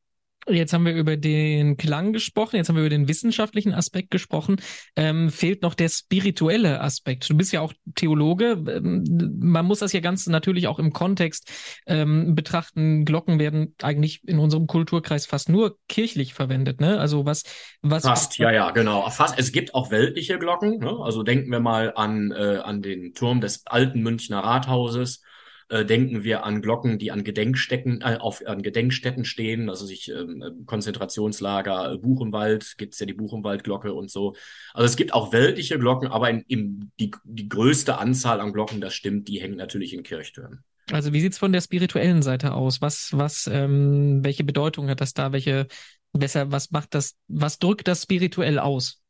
Jetzt 0.48 0.72
haben 0.72 0.86
wir 0.86 0.94
über 0.94 1.18
den 1.18 1.76
Klang 1.76 2.14
gesprochen, 2.14 2.56
jetzt 2.56 2.68
haben 2.68 2.76
wir 2.76 2.82
über 2.82 2.90
den 2.90 3.08
wissenschaftlichen 3.08 3.74
Aspekt 3.74 4.10
gesprochen. 4.10 4.56
Ähm, 4.96 5.28
fehlt 5.28 5.60
noch 5.60 5.74
der 5.74 5.90
spirituelle 5.90 6.80
Aspekt. 6.80 7.28
Du 7.28 7.36
bist 7.36 7.52
ja 7.52 7.60
auch 7.60 7.74
Theologe. 7.94 8.52
Ähm, 8.52 9.04
man 9.38 9.66
muss 9.66 9.80
das 9.80 9.92
ja 9.92 10.00
ganz 10.00 10.26
natürlich 10.26 10.66
auch 10.66 10.78
im 10.78 10.94
Kontext 10.94 11.52
ähm, 11.86 12.34
betrachten. 12.34 13.04
Glocken 13.04 13.38
werden 13.38 13.74
eigentlich 13.82 14.26
in 14.26 14.38
unserem 14.38 14.66
Kulturkreis 14.66 15.26
fast 15.26 15.50
nur 15.50 15.76
kirchlich 15.88 16.32
verwendet. 16.32 16.80
Ne? 16.80 16.98
Also 16.98 17.26
was, 17.26 17.42
was 17.82 18.04
fast, 18.04 18.38
ja, 18.38 18.50
ja, 18.50 18.70
genau. 18.70 19.08
Fast. 19.10 19.38
Es 19.38 19.52
gibt 19.52 19.74
auch 19.74 19.90
weltliche 19.90 20.38
Glocken. 20.38 20.78
Ne? 20.78 20.96
Also 21.02 21.22
denken 21.22 21.50
wir 21.50 21.60
mal 21.60 21.92
an 21.94 22.32
äh, 22.32 22.60
an 22.64 22.80
den 22.80 23.12
Turm 23.12 23.42
des 23.42 23.66
alten 23.66 24.00
Münchner 24.00 24.38
Rathauses 24.38 25.22
äh, 25.70 25.84
denken 25.84 26.24
wir 26.24 26.44
an 26.44 26.62
Glocken, 26.62 26.98
die 26.98 27.12
an 27.12 27.22
Gedenkstätten, 27.22 28.00
äh, 28.02 28.18
auf, 28.18 28.44
an 28.44 28.60
Gedenkstätten 28.60 29.24
stehen, 29.24 29.70
also 29.70 29.86
sich 29.86 30.10
ähm, 30.10 30.42
äh, 30.42 30.50
Konzentrationslager, 30.66 31.96
Buchenwald, 31.98 32.74
gibt's 32.76 32.98
ja 32.98 33.06
die 33.06 33.14
Buchenwaldglocke 33.14 33.94
und 33.94 34.10
so. 34.10 34.34
Also 34.74 34.86
es 34.86 34.96
gibt 34.96 35.14
auch 35.14 35.32
weltliche 35.32 35.78
Glocken, 35.78 36.08
aber 36.08 36.28
in, 36.28 36.40
in 36.48 36.92
die, 36.98 37.12
die 37.22 37.48
größte 37.48 37.98
Anzahl 37.98 38.40
an 38.40 38.52
Glocken, 38.52 38.80
das 38.80 38.94
stimmt, 38.94 39.28
die 39.28 39.40
hängen 39.40 39.56
natürlich 39.56 39.94
in 39.94 40.02
Kirchtürmen. 40.02 40.64
Also 40.90 41.12
wie 41.12 41.20
sieht's 41.20 41.38
von 41.38 41.52
der 41.52 41.60
spirituellen 41.60 42.22
Seite 42.22 42.52
aus? 42.52 42.80
Was, 42.80 43.10
was, 43.12 43.48
ähm, 43.50 44.24
welche 44.24 44.42
Bedeutung 44.42 44.88
hat 44.88 45.00
das 45.00 45.14
da? 45.14 45.30
Welche, 45.30 45.68
weshalb, 46.12 46.50
was 46.50 46.72
macht 46.72 46.94
das, 46.94 47.14
was 47.28 47.60
drückt 47.60 47.86
das 47.86 48.02
spirituell 48.02 48.58
aus? 48.58 49.00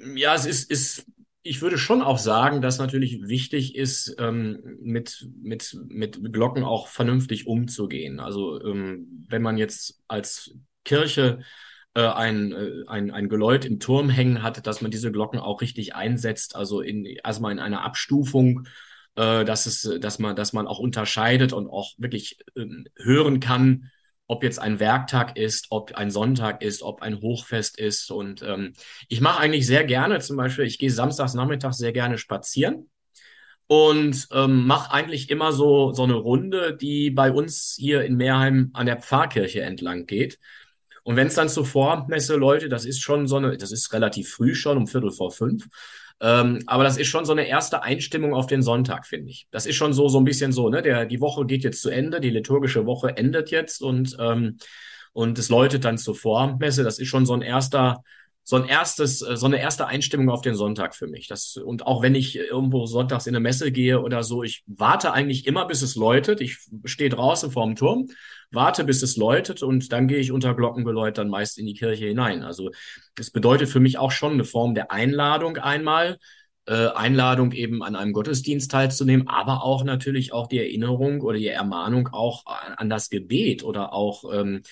Ja, 0.00 0.34
es 0.34 0.44
ist, 0.44 0.68
ist 0.70 1.06
ich 1.46 1.62
würde 1.62 1.78
schon 1.78 2.02
auch 2.02 2.18
sagen, 2.18 2.60
dass 2.60 2.78
natürlich 2.78 3.28
wichtig 3.28 3.74
ist, 3.74 4.16
ähm, 4.18 4.78
mit, 4.80 5.28
mit, 5.40 5.78
mit 5.88 6.32
Glocken 6.32 6.64
auch 6.64 6.88
vernünftig 6.88 7.46
umzugehen. 7.46 8.20
Also 8.20 8.62
ähm, 8.62 9.24
wenn 9.28 9.42
man 9.42 9.56
jetzt 9.56 10.02
als 10.08 10.56
Kirche 10.84 11.40
äh, 11.94 12.06
ein, 12.06 12.52
äh, 12.52 12.84
ein, 12.86 13.10
ein 13.10 13.28
Geläut 13.28 13.64
im 13.64 13.80
Turm 13.80 14.10
hängen 14.10 14.42
hat, 14.42 14.66
dass 14.66 14.82
man 14.82 14.90
diese 14.90 15.12
Glocken 15.12 15.38
auch 15.38 15.60
richtig 15.60 15.94
einsetzt, 15.94 16.56
also 16.56 16.80
in, 16.80 17.04
erstmal 17.04 17.52
in 17.52 17.58
einer 17.58 17.82
Abstufung, 17.82 18.66
äh, 19.14 19.44
dass, 19.44 19.66
es, 19.66 19.88
dass, 20.00 20.18
man, 20.18 20.36
dass 20.36 20.52
man 20.52 20.66
auch 20.66 20.78
unterscheidet 20.78 21.52
und 21.52 21.68
auch 21.68 21.92
wirklich 21.98 22.38
ähm, 22.56 22.86
hören 22.96 23.40
kann, 23.40 23.90
ob 24.26 24.42
jetzt 24.42 24.58
ein 24.58 24.80
Werktag 24.80 25.36
ist, 25.36 25.66
ob 25.70 25.94
ein 25.94 26.10
Sonntag 26.10 26.62
ist, 26.62 26.82
ob 26.82 27.02
ein 27.02 27.20
Hochfest 27.20 27.78
ist. 27.78 28.10
Und 28.10 28.42
ähm, 28.42 28.72
ich 29.08 29.20
mache 29.20 29.40
eigentlich 29.40 29.66
sehr 29.66 29.84
gerne, 29.84 30.18
zum 30.20 30.36
Beispiel, 30.36 30.64
ich 30.64 30.78
gehe 30.78 30.90
samstags 30.90 31.34
nachmittags 31.34 31.78
sehr 31.78 31.92
gerne 31.92 32.18
spazieren 32.18 32.90
und 33.66 34.28
ähm, 34.32 34.66
mache 34.66 34.92
eigentlich 34.92 35.30
immer 35.30 35.52
so, 35.52 35.92
so 35.92 36.04
eine 36.04 36.14
Runde, 36.14 36.76
die 36.76 37.10
bei 37.10 37.30
uns 37.32 37.76
hier 37.78 38.04
in 38.04 38.16
Meerheim 38.16 38.70
an 38.74 38.86
der 38.86 39.00
Pfarrkirche 39.00 39.62
entlang 39.62 40.06
geht. 40.06 40.38
Und 41.02 41.14
wenn 41.14 41.28
es 41.28 41.34
dann 41.34 41.48
zur 41.48 41.64
Vormesse 41.64 42.34
Leute, 42.34 42.68
das 42.68 42.84
ist 42.84 43.00
schon 43.00 43.28
so 43.28 43.36
eine, 43.36 43.56
das 43.56 43.70
ist 43.70 43.92
relativ 43.92 44.30
früh 44.30 44.54
schon, 44.54 44.76
um 44.76 44.86
Viertel 44.88 45.12
vor 45.12 45.30
fünf. 45.30 45.68
Ähm, 46.20 46.62
aber 46.66 46.84
das 46.84 46.96
ist 46.96 47.08
schon 47.08 47.26
so 47.26 47.32
eine 47.32 47.46
erste 47.46 47.82
Einstimmung 47.82 48.32
auf 48.34 48.46
den 48.46 48.62
Sonntag, 48.62 49.06
finde 49.06 49.30
ich. 49.30 49.46
Das 49.50 49.66
ist 49.66 49.76
schon 49.76 49.92
so, 49.92 50.08
so 50.08 50.18
ein 50.18 50.24
bisschen 50.24 50.52
so, 50.52 50.70
ne? 50.70 50.80
Der, 50.82 51.04
die 51.04 51.20
Woche 51.20 51.44
geht 51.44 51.62
jetzt 51.62 51.82
zu 51.82 51.90
Ende, 51.90 52.20
die 52.20 52.30
liturgische 52.30 52.86
Woche 52.86 53.16
endet 53.16 53.50
jetzt 53.50 53.82
und, 53.82 54.16
ähm, 54.18 54.56
und 55.12 55.38
es 55.38 55.48
läutet 55.50 55.84
dann 55.84 55.98
zur 55.98 56.14
Vormesse. 56.14 56.84
Das 56.84 56.98
ist 56.98 57.08
schon 57.08 57.26
so 57.26 57.34
ein 57.34 57.42
erster, 57.42 58.02
so 58.48 58.54
ein 58.56 58.64
erstes, 58.64 59.18
so 59.18 59.46
eine 59.46 59.60
erste 59.60 59.88
Einstimmung 59.88 60.30
auf 60.30 60.40
den 60.40 60.54
Sonntag 60.54 60.94
für 60.94 61.08
mich. 61.08 61.26
Das, 61.26 61.56
und 61.56 61.84
auch 61.84 62.00
wenn 62.02 62.14
ich 62.14 62.36
irgendwo 62.36 62.86
sonntags 62.86 63.26
in 63.26 63.34
eine 63.34 63.42
Messe 63.42 63.72
gehe 63.72 64.00
oder 64.00 64.22
so, 64.22 64.44
ich 64.44 64.62
warte 64.66 65.12
eigentlich 65.12 65.48
immer, 65.48 65.66
bis 65.66 65.82
es 65.82 65.96
läutet. 65.96 66.40
Ich 66.40 66.58
stehe 66.84 67.10
draußen 67.10 67.50
vorm 67.50 67.74
Turm 67.74 68.06
warte, 68.50 68.84
bis 68.84 69.02
es 69.02 69.16
läutet 69.16 69.62
und 69.62 69.92
dann 69.92 70.08
gehe 70.08 70.18
ich 70.18 70.32
unter 70.32 70.54
Glockengeläut 70.54 71.18
dann 71.18 71.28
meist 71.28 71.58
in 71.58 71.66
die 71.66 71.74
Kirche 71.74 72.06
hinein. 72.06 72.42
Also 72.42 72.70
es 73.18 73.30
bedeutet 73.30 73.68
für 73.68 73.80
mich 73.80 73.98
auch 73.98 74.10
schon 74.10 74.34
eine 74.34 74.44
Form 74.44 74.74
der 74.74 74.90
Einladung 74.90 75.56
einmal, 75.56 76.18
äh, 76.66 76.88
Einladung 76.88 77.52
eben 77.52 77.82
an 77.82 77.96
einem 77.96 78.12
Gottesdienst 78.12 78.70
teilzunehmen, 78.70 79.28
aber 79.28 79.62
auch 79.62 79.84
natürlich 79.84 80.32
auch 80.32 80.46
die 80.46 80.58
Erinnerung 80.58 81.20
oder 81.20 81.38
die 81.38 81.48
Ermahnung 81.48 82.08
auch 82.12 82.46
an, 82.46 82.74
an 82.74 82.90
das 82.90 83.10
Gebet 83.10 83.62
oder 83.62 83.92
auch 83.92 84.24
ähm, 84.32 84.62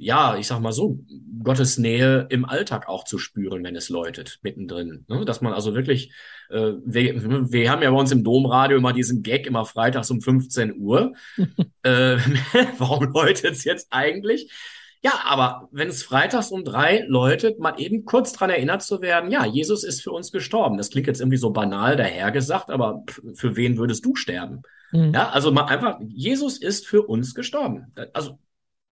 ja, 0.00 0.36
ich 0.38 0.46
sag 0.46 0.60
mal 0.60 0.72
so, 0.72 0.98
Gottes 1.42 1.76
Nähe 1.76 2.26
im 2.30 2.46
Alltag 2.46 2.88
auch 2.88 3.04
zu 3.04 3.18
spüren, 3.18 3.62
wenn 3.62 3.76
es 3.76 3.90
läutet, 3.90 4.38
mittendrin. 4.42 5.04
Ne? 5.08 5.26
Dass 5.26 5.42
man 5.42 5.52
also 5.52 5.74
wirklich, 5.74 6.12
äh, 6.48 6.72
wir, 6.84 7.52
wir 7.52 7.70
haben 7.70 7.82
ja 7.82 7.90
bei 7.90 7.98
uns 7.98 8.10
im 8.10 8.24
Domradio 8.24 8.78
immer 8.78 8.94
diesen 8.94 9.22
Gag, 9.22 9.46
immer 9.46 9.66
freitags 9.66 10.10
um 10.10 10.22
15 10.22 10.78
Uhr. 10.78 11.12
äh, 11.82 12.16
warum 12.78 13.12
läutet 13.12 13.52
es 13.52 13.64
jetzt 13.64 13.88
eigentlich? 13.90 14.50
Ja, 15.02 15.20
aber 15.26 15.68
wenn 15.70 15.88
es 15.88 16.02
freitags 16.02 16.50
um 16.50 16.64
drei 16.64 17.04
läutet, 17.06 17.58
mal 17.58 17.74
eben 17.78 18.06
kurz 18.06 18.32
dran 18.32 18.50
erinnert 18.50 18.82
zu 18.82 19.02
werden, 19.02 19.30
ja, 19.30 19.44
Jesus 19.44 19.84
ist 19.84 20.02
für 20.02 20.12
uns 20.12 20.32
gestorben. 20.32 20.78
Das 20.78 20.90
klingt 20.90 21.06
jetzt 21.08 21.20
irgendwie 21.20 21.38
so 21.38 21.50
banal 21.50 21.96
dahergesagt, 21.96 22.70
aber 22.70 23.04
für 23.34 23.56
wen 23.56 23.76
würdest 23.76 24.04
du 24.04 24.14
sterben? 24.14 24.62
Mhm. 24.92 25.12
Ja, 25.12 25.28
also 25.28 25.52
mal 25.52 25.64
einfach, 25.64 25.98
Jesus 26.06 26.58
ist 26.58 26.86
für 26.86 27.02
uns 27.02 27.34
gestorben. 27.34 27.92
Also 28.14 28.38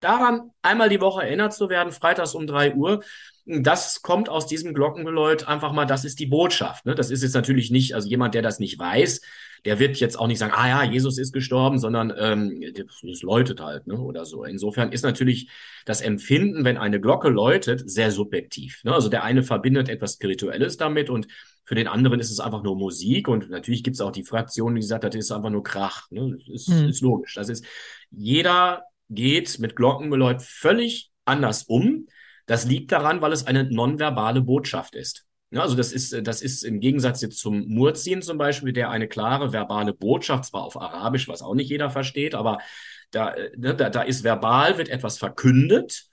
daran 0.00 0.50
einmal 0.62 0.88
die 0.88 1.00
Woche 1.00 1.22
erinnert 1.22 1.54
zu 1.54 1.68
werden, 1.68 1.92
freitags 1.92 2.34
um 2.34 2.46
drei 2.46 2.74
Uhr. 2.74 3.02
Das 3.46 4.02
kommt 4.02 4.28
aus 4.28 4.46
diesem 4.46 4.74
Glockengeläut 4.74 5.48
einfach 5.48 5.72
mal, 5.72 5.86
das 5.86 6.04
ist 6.04 6.20
die 6.20 6.26
Botschaft. 6.26 6.84
Ne? 6.84 6.94
Das 6.94 7.10
ist 7.10 7.22
jetzt 7.22 7.34
natürlich 7.34 7.70
nicht, 7.70 7.94
also 7.94 8.08
jemand, 8.08 8.34
der 8.34 8.42
das 8.42 8.58
nicht 8.58 8.78
weiß, 8.78 9.22
der 9.64 9.78
wird 9.78 9.96
jetzt 9.96 10.18
auch 10.18 10.26
nicht 10.26 10.38
sagen, 10.38 10.52
ah 10.54 10.68
ja, 10.68 10.82
Jesus 10.84 11.18
ist 11.18 11.32
gestorben, 11.32 11.78
sondern 11.78 12.12
ähm, 12.16 12.62
es 13.10 13.22
läutet 13.22 13.60
halt 13.60 13.86
ne? 13.86 13.98
oder 13.98 14.24
so. 14.24 14.44
Insofern 14.44 14.92
ist 14.92 15.02
natürlich 15.02 15.50
das 15.84 16.00
Empfinden, 16.00 16.64
wenn 16.64 16.76
eine 16.76 17.00
Glocke 17.00 17.28
läutet, 17.28 17.88
sehr 17.90 18.10
subjektiv. 18.12 18.84
Ne? 18.84 18.92
Also 18.92 19.08
der 19.08 19.24
eine 19.24 19.42
verbindet 19.42 19.88
etwas 19.88 20.14
Spirituelles 20.14 20.76
damit 20.76 21.10
und 21.10 21.26
für 21.64 21.74
den 21.74 21.88
anderen 21.88 22.20
ist 22.20 22.30
es 22.30 22.40
einfach 22.40 22.62
nur 22.62 22.76
Musik 22.76 23.28
und 23.28 23.50
natürlich 23.50 23.82
gibt 23.82 23.96
es 23.96 24.00
auch 24.00 24.12
die 24.12 24.24
Fraktion, 24.24 24.74
die 24.74 24.82
sagt, 24.82 25.04
das 25.04 25.14
ist 25.14 25.32
einfach 25.32 25.50
nur 25.50 25.62
Krach. 25.62 26.10
Ne? 26.10 26.36
Das 26.38 26.48
ist, 26.48 26.68
hm. 26.68 26.88
ist 26.88 27.02
logisch. 27.02 27.34
Das 27.34 27.48
ist 27.48 27.64
jeder 28.10 28.84
geht 29.08 29.58
mit 29.58 29.76
Glockengeläut 29.76 30.42
völlig 30.42 31.10
anders 31.24 31.64
um. 31.64 32.06
Das 32.46 32.64
liegt 32.64 32.92
daran, 32.92 33.20
weil 33.20 33.32
es 33.32 33.46
eine 33.46 33.64
nonverbale 33.64 34.40
Botschaft 34.40 34.94
ist. 34.94 35.26
Ja, 35.50 35.62
also 35.62 35.76
das 35.76 35.92
ist, 35.92 36.26
das 36.26 36.42
ist 36.42 36.62
im 36.62 36.80
Gegensatz 36.80 37.22
jetzt 37.22 37.38
zum 37.38 37.66
Murzin 37.68 38.20
zum 38.20 38.36
Beispiel, 38.36 38.72
der 38.72 38.90
eine 38.90 39.08
klare 39.08 39.52
verbale 39.52 39.94
Botschaft, 39.94 40.44
zwar 40.44 40.62
auf 40.62 40.78
Arabisch, 40.80 41.26
was 41.26 41.42
auch 41.42 41.54
nicht 41.54 41.70
jeder 41.70 41.88
versteht, 41.88 42.34
aber 42.34 42.58
da, 43.10 43.34
ne, 43.56 43.74
da, 43.74 43.88
da 43.88 44.02
ist 44.02 44.24
verbal, 44.24 44.76
wird 44.76 44.90
etwas 44.90 45.16
verkündet. 45.16 46.04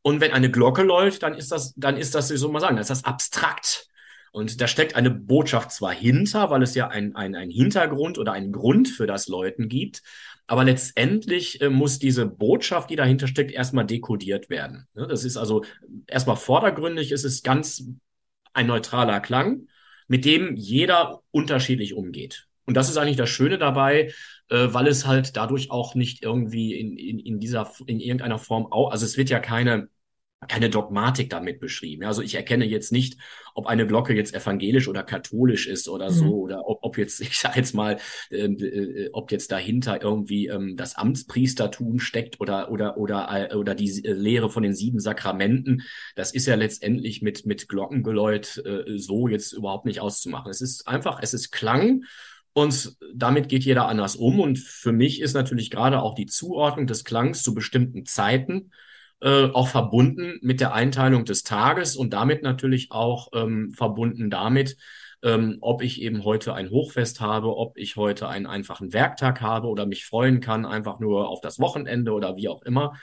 Und 0.00 0.20
wenn 0.20 0.32
eine 0.32 0.50
Glocke 0.50 0.82
läutet, 0.82 1.22
dann 1.22 1.34
ist 1.34 1.52
das, 1.52 1.74
dann 1.76 1.98
ist 1.98 2.14
das, 2.14 2.30
wie 2.30 2.38
soll 2.38 2.50
man 2.50 2.62
sagen, 2.62 2.76
dann 2.76 2.82
ist 2.82 2.90
das 2.90 3.04
abstrakt. 3.04 3.88
Und 4.32 4.60
da 4.60 4.66
steckt 4.66 4.94
eine 4.94 5.10
Botschaft 5.10 5.72
zwar 5.72 5.92
hinter, 5.92 6.50
weil 6.50 6.62
es 6.62 6.74
ja 6.74 6.88
ein, 6.88 7.14
ein, 7.14 7.34
ein 7.34 7.50
Hintergrund 7.50 8.18
oder 8.18 8.32
einen 8.32 8.52
Grund 8.52 8.88
für 8.88 9.06
das 9.06 9.28
Läuten 9.28 9.68
gibt, 9.68 10.02
aber 10.48 10.64
letztendlich 10.64 11.60
äh, 11.60 11.68
muss 11.68 11.98
diese 11.98 12.26
Botschaft, 12.26 12.90
die 12.90 12.96
dahinter 12.96 13.28
steckt, 13.28 13.52
erstmal 13.52 13.84
dekodiert 13.84 14.48
werden. 14.48 14.88
Ne? 14.94 15.06
Das 15.06 15.24
ist 15.24 15.36
also 15.36 15.62
erstmal 16.06 16.36
vordergründig, 16.36 17.12
ist 17.12 17.24
es 17.24 17.42
ganz 17.42 17.84
ein 18.54 18.66
neutraler 18.66 19.20
Klang, 19.20 19.68
mit 20.08 20.24
dem 20.24 20.56
jeder 20.56 21.20
unterschiedlich 21.30 21.92
umgeht. 21.92 22.46
Und 22.64 22.78
das 22.78 22.88
ist 22.88 22.96
eigentlich 22.96 23.18
das 23.18 23.28
Schöne 23.28 23.58
dabei, 23.58 24.12
äh, 24.48 24.68
weil 24.70 24.86
es 24.86 25.06
halt 25.06 25.36
dadurch 25.36 25.70
auch 25.70 25.94
nicht 25.94 26.22
irgendwie 26.22 26.74
in, 26.74 26.96
in, 26.96 27.18
in 27.18 27.40
dieser, 27.40 27.70
in 27.86 28.00
irgendeiner 28.00 28.38
Form 28.38 28.72
auch, 28.72 28.90
also 28.90 29.04
es 29.04 29.18
wird 29.18 29.28
ja 29.28 29.40
keine 29.40 29.90
keine 30.46 30.70
Dogmatik 30.70 31.30
damit 31.30 31.58
beschrieben. 31.58 32.04
Also 32.04 32.22
ich 32.22 32.36
erkenne 32.36 32.64
jetzt 32.64 32.92
nicht, 32.92 33.18
ob 33.54 33.66
eine 33.66 33.88
Glocke 33.88 34.14
jetzt 34.14 34.34
evangelisch 34.34 34.86
oder 34.86 35.02
katholisch 35.02 35.66
ist 35.66 35.88
oder 35.88 36.10
mhm. 36.10 36.14
so, 36.14 36.40
oder 36.42 36.68
ob, 36.68 36.78
ob 36.82 36.96
jetzt, 36.96 37.20
ich 37.20 37.36
sage 37.38 37.58
jetzt 37.58 37.74
mal, 37.74 37.98
ähm, 38.30 38.56
äh, 38.60 39.08
ob 39.12 39.32
jetzt 39.32 39.50
dahinter 39.50 40.00
irgendwie 40.00 40.46
ähm, 40.46 40.76
das 40.76 40.94
Amtspriestertum 40.94 41.98
steckt 41.98 42.40
oder 42.40 42.70
oder 42.70 42.98
oder 42.98 43.50
äh, 43.50 43.54
oder 43.56 43.74
die 43.74 44.04
äh, 44.04 44.12
Lehre 44.12 44.48
von 44.48 44.62
den 44.62 44.74
sieben 44.74 45.00
Sakramenten. 45.00 45.82
Das 46.14 46.32
ist 46.32 46.46
ja 46.46 46.54
letztendlich 46.54 47.20
mit 47.20 47.44
mit 47.44 47.68
Glockengeläut 47.68 48.62
äh, 48.64 48.96
so 48.96 49.26
jetzt 49.26 49.52
überhaupt 49.52 49.86
nicht 49.86 50.00
auszumachen. 50.00 50.50
Es 50.50 50.60
ist 50.60 50.86
einfach, 50.86 51.18
es 51.20 51.34
ist 51.34 51.50
Klang. 51.50 52.04
Und 52.52 52.96
damit 53.14 53.48
geht 53.48 53.64
jeder 53.64 53.86
anders 53.86 54.16
um. 54.16 54.40
Und 54.40 54.58
für 54.58 54.90
mich 54.90 55.20
ist 55.20 55.34
natürlich 55.34 55.70
gerade 55.70 56.02
auch 56.02 56.14
die 56.14 56.26
Zuordnung 56.26 56.88
des 56.88 57.04
Klangs 57.04 57.42
zu 57.42 57.54
bestimmten 57.54 58.04
Zeiten 58.04 58.72
äh, 59.20 59.46
auch 59.52 59.68
verbunden 59.68 60.38
mit 60.42 60.60
der 60.60 60.74
Einteilung 60.74 61.24
des 61.24 61.42
Tages 61.42 61.96
und 61.96 62.12
damit 62.12 62.42
natürlich 62.42 62.92
auch 62.92 63.28
ähm, 63.34 63.72
verbunden 63.72 64.30
damit, 64.30 64.76
ähm, 65.22 65.58
ob 65.60 65.82
ich 65.82 66.00
eben 66.02 66.24
heute 66.24 66.54
ein 66.54 66.70
Hochfest 66.70 67.20
habe, 67.20 67.56
ob 67.56 67.76
ich 67.76 67.96
heute 67.96 68.28
einen 68.28 68.46
einfachen 68.46 68.92
Werktag 68.92 69.40
habe 69.40 69.68
oder 69.68 69.86
mich 69.86 70.06
freuen 70.06 70.40
kann, 70.40 70.64
einfach 70.64 71.00
nur 71.00 71.28
auf 71.28 71.40
das 71.40 71.58
Wochenende 71.58 72.12
oder 72.12 72.36
wie 72.36 72.48
auch 72.48 72.62
immer. 72.62 72.94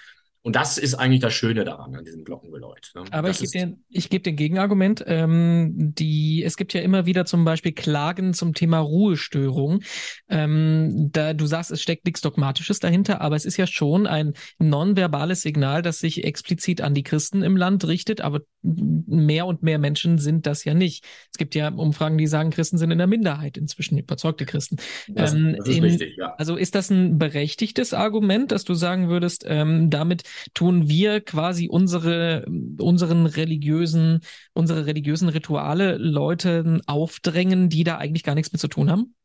Und 0.45 0.55
das 0.55 0.77
ist 0.77 0.93
eigentlich 0.93 1.21
das 1.21 1.33
Schöne 1.33 1.65
daran, 1.65 1.95
an 1.95 2.05
diesem 2.05 2.23
Glockengeläut. 2.23 2.91
Ne? 2.93 3.03
Aber 3.09 3.29
das 3.29 3.41
ich 3.41 3.51
gebe 3.51 3.65
dir, 3.65 3.77
ich 3.89 4.09
geb 4.11 4.23
den 4.25 4.35
Gegenargument. 4.35 5.03
Ähm, 5.07 5.73
die, 5.75 6.43
es 6.43 6.55
gibt 6.55 6.75
ja 6.75 6.81
immer 6.81 7.07
wieder 7.07 7.25
zum 7.25 7.45
Beispiel 7.45 7.71
Klagen 7.71 8.35
zum 8.35 8.53
Thema 8.53 8.77
Ruhestörung. 8.77 9.81
Ähm, 10.29 11.09
da 11.11 11.33
du 11.33 11.47
sagst, 11.47 11.71
es 11.71 11.81
steckt 11.81 12.05
nichts 12.05 12.21
Dogmatisches 12.21 12.79
dahinter, 12.79 13.21
aber 13.21 13.35
es 13.35 13.45
ist 13.45 13.57
ja 13.57 13.65
schon 13.65 14.05
ein 14.05 14.33
nonverbales 14.59 15.41
Signal, 15.41 15.81
das 15.81 15.97
sich 15.97 16.23
explizit 16.23 16.79
an 16.79 16.93
die 16.93 17.01
Christen 17.01 17.41
im 17.41 17.57
Land 17.57 17.87
richtet, 17.87 18.21
aber 18.21 18.41
mehr 18.61 19.47
und 19.47 19.63
mehr 19.63 19.79
Menschen 19.79 20.19
sind 20.19 20.45
das 20.45 20.63
ja 20.63 20.75
nicht. 20.75 21.05
Es 21.31 21.39
gibt 21.39 21.55
ja 21.55 21.69
Umfragen, 21.69 22.19
die 22.19 22.27
sagen, 22.27 22.51
Christen 22.51 22.77
sind 22.77 22.91
in 22.91 22.99
der 22.99 23.07
Minderheit 23.07 23.57
inzwischen, 23.57 23.97
überzeugte 23.97 24.45
Christen. 24.45 24.77
Das, 25.07 25.33
ähm, 25.33 25.55
das 25.57 25.67
ist 25.67 25.77
in, 25.77 25.83
richtig, 25.83 26.17
ja. 26.17 26.35
Also 26.37 26.55
ist 26.55 26.75
das 26.75 26.91
ein 26.91 27.17
berechtigtes 27.17 27.95
Argument, 27.95 28.51
dass 28.51 28.63
du 28.63 28.75
sagen 28.75 29.09
würdest, 29.09 29.43
ähm, 29.47 29.89
damit 29.89 30.21
tun 30.53 30.87
wir 30.87 31.21
quasi 31.21 31.67
unsere, 31.69 32.45
unseren 32.79 33.25
religiösen, 33.25 34.21
unsere 34.53 34.85
religiösen 34.85 35.29
Rituale 35.29 35.97
Leuten 35.97 36.81
aufdrängen, 36.87 37.69
die 37.69 37.83
da 37.83 37.97
eigentlich 37.97 38.23
gar 38.23 38.35
nichts 38.35 38.51
mit 38.51 38.61
zu 38.61 38.67
tun 38.67 38.89
haben? 38.89 39.15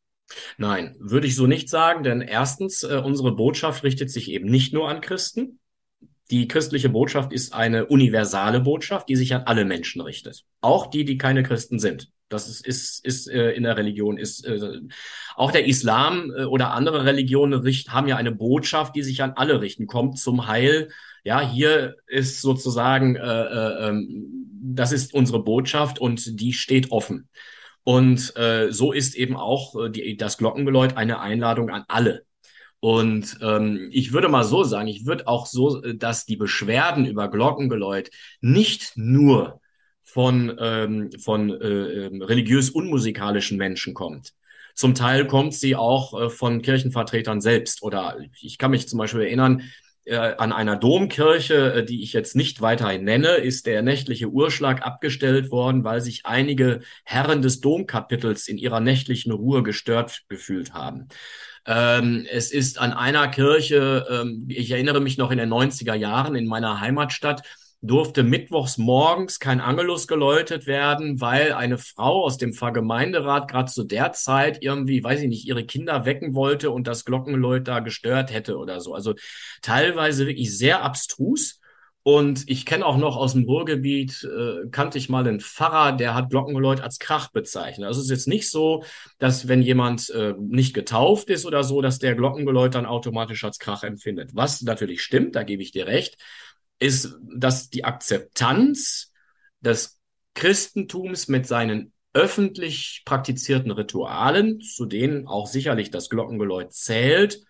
Nein, 0.57 0.95
würde 0.99 1.27
ich 1.27 1.35
so 1.35 1.47
nicht 1.47 1.69
sagen, 1.69 2.03
denn 2.03 2.21
erstens, 2.21 2.83
äh, 2.83 3.01
unsere 3.03 3.35
Botschaft 3.35 3.83
richtet 3.83 4.11
sich 4.11 4.31
eben 4.31 4.49
nicht 4.49 4.73
nur 4.73 4.89
an 4.89 5.01
Christen. 5.01 5.59
Die 6.31 6.47
christliche 6.47 6.89
Botschaft 6.89 7.33
ist 7.33 7.53
eine 7.53 7.87
universale 7.87 8.61
Botschaft, 8.61 9.09
die 9.09 9.17
sich 9.17 9.35
an 9.35 9.43
alle 9.43 9.65
Menschen 9.65 10.01
richtet. 10.01 10.45
Auch 10.61 10.87
die, 10.87 11.03
die 11.03 11.17
keine 11.17 11.43
Christen 11.43 11.77
sind. 11.77 12.09
Das 12.29 12.47
ist, 12.47 12.65
ist, 12.65 13.05
ist 13.05 13.27
äh, 13.29 13.51
in 13.51 13.63
der 13.63 13.75
Religion, 13.75 14.17
ist 14.17 14.45
äh, 14.45 14.79
auch 15.35 15.51
der 15.51 15.67
Islam 15.67 16.31
äh, 16.35 16.45
oder 16.45 16.71
andere 16.71 17.03
Religionen 17.03 17.59
richt, 17.59 17.91
haben 17.91 18.07
ja 18.07 18.15
eine 18.15 18.31
Botschaft, 18.31 18.95
die 18.95 19.03
sich 19.03 19.21
an 19.21 19.33
alle 19.35 19.59
richten. 19.59 19.85
Kommt 19.85 20.17
zum 20.17 20.47
Heil. 20.47 20.89
Ja, 21.25 21.41
hier 21.41 21.97
ist 22.07 22.41
sozusagen, 22.41 23.17
äh, 23.17 23.21
äh, 23.21 23.89
ähm, 23.89 24.47
das 24.63 24.93
ist 24.93 25.13
unsere 25.13 25.43
Botschaft 25.43 25.99
und 25.99 26.39
die 26.39 26.53
steht 26.53 26.91
offen. 26.91 27.27
Und 27.83 28.35
äh, 28.37 28.71
so 28.71 28.93
ist 28.93 29.15
eben 29.15 29.35
auch 29.35 29.75
äh, 29.75 29.89
die, 29.89 30.15
das 30.15 30.37
Glockengeläut 30.37 30.95
eine 30.95 31.19
Einladung 31.19 31.69
an 31.69 31.83
alle. 31.89 32.23
Und 32.81 33.37
ähm, 33.41 33.89
ich 33.91 34.11
würde 34.11 34.27
mal 34.27 34.43
so 34.43 34.63
sagen, 34.63 34.87
ich 34.87 35.05
würde 35.05 35.27
auch 35.27 35.45
so, 35.45 35.79
dass 35.79 36.25
die 36.25 36.35
Beschwerden 36.35 37.05
über 37.05 37.29
Glockengeläut 37.29 38.09
nicht 38.41 38.93
nur 38.95 39.61
von, 40.03 40.57
ähm, 40.59 41.11
von 41.19 41.51
äh, 41.51 41.67
ähm, 42.07 42.21
religiös 42.23 42.71
unmusikalischen 42.71 43.57
Menschen 43.57 43.93
kommt. 43.93 44.33
Zum 44.73 44.95
Teil 44.95 45.27
kommt 45.27 45.53
sie 45.53 45.75
auch 45.75 46.19
äh, 46.19 46.29
von 46.31 46.63
Kirchenvertretern 46.63 47.39
selbst. 47.39 47.83
Oder 47.83 48.17
ich 48.41 48.57
kann 48.57 48.71
mich 48.71 48.87
zum 48.87 48.97
Beispiel 48.97 49.21
erinnern, 49.21 49.61
äh, 50.05 50.15
an 50.15 50.51
einer 50.51 50.75
Domkirche, 50.75 51.73
äh, 51.73 51.85
die 51.85 52.01
ich 52.01 52.13
jetzt 52.13 52.35
nicht 52.35 52.61
weiterhin 52.61 53.03
nenne, 53.03 53.35
ist 53.35 53.67
der 53.67 53.83
nächtliche 53.83 54.29
Urschlag 54.29 54.81
abgestellt 54.81 55.51
worden, 55.51 55.83
weil 55.83 56.01
sich 56.01 56.25
einige 56.25 56.81
Herren 57.05 57.43
des 57.43 57.61
Domkapitels 57.61 58.47
in 58.47 58.57
ihrer 58.57 58.79
nächtlichen 58.79 59.31
Ruhe 59.31 59.61
gestört 59.61 60.23
gefühlt 60.27 60.73
haben. 60.73 61.09
Ähm, 61.65 62.25
es 62.31 62.51
ist 62.51 62.79
an 62.79 62.93
einer 62.93 63.27
Kirche, 63.27 64.05
ähm, 64.09 64.47
ich 64.49 64.71
erinnere 64.71 64.99
mich 64.99 65.17
noch 65.17 65.31
in 65.31 65.37
den 65.37 65.49
90er 65.49 65.93
Jahren 65.93 66.35
in 66.35 66.47
meiner 66.47 66.81
Heimatstadt, 66.81 67.43
durfte 67.81 68.21
mittwochs 68.23 68.77
morgens 68.77 69.39
kein 69.39 69.59
Angelus 69.59 70.07
geläutet 70.07 70.67
werden, 70.67 71.19
weil 71.19 71.53
eine 71.53 71.79
Frau 71.79 72.23
aus 72.23 72.37
dem 72.37 72.53
Pfarrgemeinderat 72.53 73.49
gerade 73.49 73.71
zu 73.71 73.83
der 73.83 74.13
Zeit 74.13 74.59
irgendwie, 74.61 75.03
weiß 75.03 75.21
ich 75.21 75.29
nicht, 75.29 75.47
ihre 75.47 75.65
Kinder 75.65 76.05
wecken 76.05 76.35
wollte 76.35 76.69
und 76.69 76.85
das 76.85 77.05
Glockenläut 77.05 77.67
da 77.67 77.79
gestört 77.79 78.31
hätte 78.31 78.57
oder 78.57 78.81
so. 78.81 78.93
Also 78.93 79.15
teilweise 79.63 80.27
wirklich 80.27 80.55
sehr 80.55 80.83
abstrus. 80.83 81.59
Und 82.03 82.49
ich 82.49 82.65
kenne 82.65 82.85
auch 82.85 82.97
noch 82.97 83.15
aus 83.15 83.33
dem 83.33 83.43
Ruhrgebiet, 83.43 84.23
äh, 84.23 84.67
kannte 84.71 84.97
ich 84.97 85.09
mal 85.09 85.27
einen 85.27 85.39
Pfarrer, 85.39 85.91
der 85.91 86.15
hat 86.15 86.31
Glockengeläut 86.31 86.81
als 86.81 86.97
Krach 86.97 87.29
bezeichnet. 87.31 87.85
Also 87.85 87.99
es 87.99 88.05
ist 88.05 88.11
jetzt 88.11 88.27
nicht 88.27 88.49
so, 88.49 88.83
dass 89.19 89.47
wenn 89.47 89.61
jemand 89.61 90.09
äh, 90.09 90.33
nicht 90.39 90.73
getauft 90.73 91.29
ist 91.29 91.45
oder 91.45 91.63
so, 91.63 91.81
dass 91.81 91.99
der 91.99 92.15
Glockengeläut 92.15 92.73
dann 92.73 92.87
automatisch 92.87 93.43
als 93.43 93.59
Krach 93.59 93.83
empfindet. 93.83 94.31
Was 94.33 94.63
natürlich 94.63 95.03
stimmt, 95.03 95.35
da 95.35 95.43
gebe 95.43 95.61
ich 95.61 95.71
dir 95.71 95.85
recht 95.85 96.17
ist, 96.81 97.15
dass 97.21 97.69
die 97.69 97.85
Akzeptanz 97.85 99.13
des 99.61 99.99
Christentums 100.33 101.27
mit 101.27 101.45
seinen 101.45 101.93
öffentlich 102.13 103.03
praktizierten 103.05 103.71
Ritualen, 103.71 104.59
zu 104.59 104.85
denen 104.85 105.27
auch 105.27 105.47
sicherlich 105.47 105.91
das 105.91 106.09
Glockengeläut 106.09 106.73
zählt, 106.73 107.43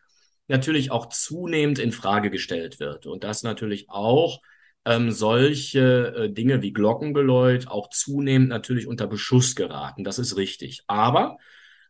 natürlich 0.51 0.91
auch 0.91 1.09
zunehmend 1.09 1.79
in 1.79 1.91
Frage 1.91 2.29
gestellt 2.29 2.79
wird. 2.79 3.07
Und 3.07 3.23
dass 3.23 3.43
natürlich 3.43 3.89
auch 3.89 4.41
ähm, 4.85 5.11
solche 5.11 6.13
äh, 6.15 6.29
Dinge 6.29 6.61
wie 6.61 6.73
Glockengeläut 6.73 7.67
auch 7.67 7.89
zunehmend 7.89 8.49
natürlich 8.49 8.87
unter 8.87 9.07
Beschuss 9.07 9.55
geraten. 9.55 10.03
Das 10.03 10.19
ist 10.19 10.37
richtig. 10.37 10.83
Aber 10.87 11.37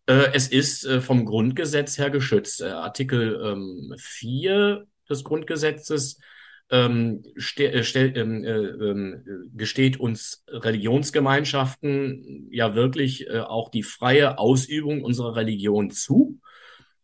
äh, 0.08 0.32
es 0.34 0.48
ist 0.48 0.86
äh, 0.86 1.02
vom 1.02 1.26
Grundgesetz 1.26 1.98
her 1.98 2.10
geschützt. 2.10 2.62
Äh, 2.62 2.66
Artikel 2.66 3.40
ähm, 3.44 3.94
4 3.98 4.86
des 5.10 5.24
Grundgesetzes 5.24 6.20
ähm, 6.70 7.24
äh, 7.58 7.66
ähm, 7.66 8.44
äh, 8.44 8.50
ähm, 8.50 9.50
gesteht 9.54 10.00
uns 10.00 10.46
Religionsgemeinschaften 10.48 12.48
ja 12.50 12.76
wirklich 12.76 13.28
äh, 13.28 13.40
auch 13.40 13.70
die 13.70 13.84
freie 13.84 14.40
Ausübung 14.40 15.04
unserer 15.04 15.36
Religion 15.36 15.92
zu. 15.92 16.31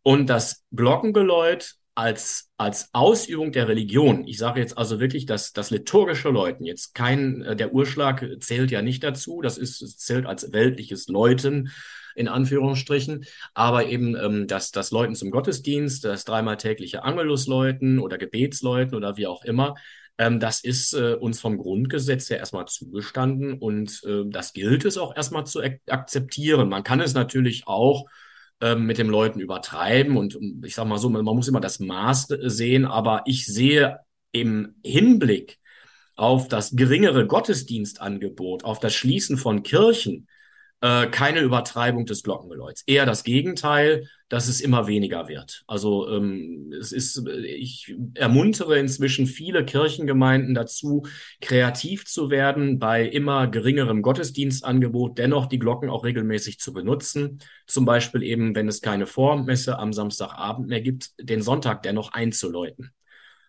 Und 0.07 0.29
das 0.29 0.63
Glockengeläut 0.73 1.73
als, 1.93 2.49
als 2.55 2.87
Ausübung 2.93 3.51
der 3.51 3.67
Religion, 3.67 4.25
ich 4.25 4.37
sage 4.37 4.61
jetzt 4.61 4.77
also 4.77 5.01
wirklich 5.01 5.25
dass 5.25 5.51
das 5.51 5.69
liturgische 5.69 6.29
Läuten, 6.29 6.63
jetzt 6.63 6.95
kein, 6.95 7.41
äh, 7.41 7.57
der 7.57 7.73
Urschlag 7.73 8.25
zählt 8.39 8.71
ja 8.71 8.81
nicht 8.81 9.03
dazu, 9.03 9.41
das 9.41 9.57
ist, 9.57 9.99
zählt 9.99 10.25
als 10.25 10.53
weltliches 10.53 11.09
Läuten, 11.09 11.73
in 12.15 12.29
Anführungsstrichen, 12.29 13.25
aber 13.53 13.87
eben 13.87 14.15
ähm, 14.15 14.47
das, 14.47 14.71
das 14.71 14.91
Läuten 14.91 15.13
zum 15.13 15.29
Gottesdienst, 15.29 16.05
das 16.05 16.23
dreimal 16.23 16.55
tägliche 16.55 17.03
Angelusläuten 17.03 17.99
oder 17.99 18.17
Gebetsläuten 18.17 18.95
oder 18.95 19.17
wie 19.17 19.27
auch 19.27 19.43
immer, 19.43 19.75
ähm, 20.17 20.39
das 20.39 20.61
ist 20.61 20.93
äh, 20.93 21.15
uns 21.15 21.41
vom 21.41 21.57
Grundgesetz 21.57 22.29
her 22.29 22.39
erstmal 22.39 22.65
zugestanden 22.67 23.55
und 23.55 24.01
äh, 24.05 24.23
das 24.27 24.53
gilt 24.53 24.85
es 24.85 24.97
auch 24.97 25.13
erstmal 25.17 25.45
zu 25.45 25.61
ak 25.61 25.81
akzeptieren. 25.89 26.69
Man 26.69 26.83
kann 26.83 27.01
es 27.01 27.13
natürlich 27.13 27.67
auch 27.67 28.05
mit 28.59 28.97
den 28.97 29.07
Leuten 29.07 29.39
übertreiben 29.39 30.17
und 30.17 30.37
ich 30.63 30.73
sage 30.73 30.89
mal 30.89 30.97
so, 30.97 31.09
man, 31.09 31.23
man 31.23 31.35
muss 31.35 31.47
immer 31.47 31.59
das 31.59 31.79
Maß 31.79 32.27
sehen, 32.41 32.85
aber 32.85 33.21
ich 33.25 33.45
sehe 33.45 33.99
im 34.31 34.75
Hinblick 34.83 35.59
auf 36.15 36.47
das 36.47 36.75
geringere 36.75 37.27
Gottesdienstangebot, 37.27 38.63
auf 38.63 38.79
das 38.79 38.95
Schließen 38.95 39.37
von 39.37 39.61
Kirchen, 39.61 40.27
äh, 40.81 41.07
keine 41.07 41.41
Übertreibung 41.41 42.05
des 42.05 42.23
Glockengeläuts. 42.23 42.83
Eher 42.85 43.05
das 43.05 43.23
Gegenteil, 43.23 44.07
dass 44.29 44.47
es 44.47 44.61
immer 44.61 44.87
weniger 44.87 45.27
wird. 45.27 45.63
Also 45.67 46.09
ähm, 46.09 46.71
es 46.79 46.91
ist, 46.91 47.25
ich 47.27 47.95
ermuntere 48.13 48.77
inzwischen 48.77 49.25
viele 49.25 49.65
Kirchengemeinden 49.65 50.53
dazu, 50.53 51.03
kreativ 51.41 52.05
zu 52.05 52.29
werden, 52.29 52.77
bei 52.77 53.05
immer 53.05 53.47
geringerem 53.47 54.01
Gottesdienstangebot 54.01 55.17
dennoch 55.17 55.47
die 55.47 55.59
Glocken 55.59 55.89
auch 55.89 56.03
regelmäßig 56.03 56.59
zu 56.59 56.73
benutzen. 56.73 57.39
Zum 57.65 57.85
Beispiel 57.85 58.21
eben, 58.21 58.53
wenn 58.53 58.67
es 58.67 58.81
keine 58.81 59.07
Vormesse 59.07 59.79
am 59.79 59.93
Samstagabend 59.93 60.67
mehr 60.67 60.81
gibt, 60.81 61.11
den 61.19 61.41
Sonntag 61.41 61.83
dennoch 61.83 62.11
einzuläuten. 62.13 62.91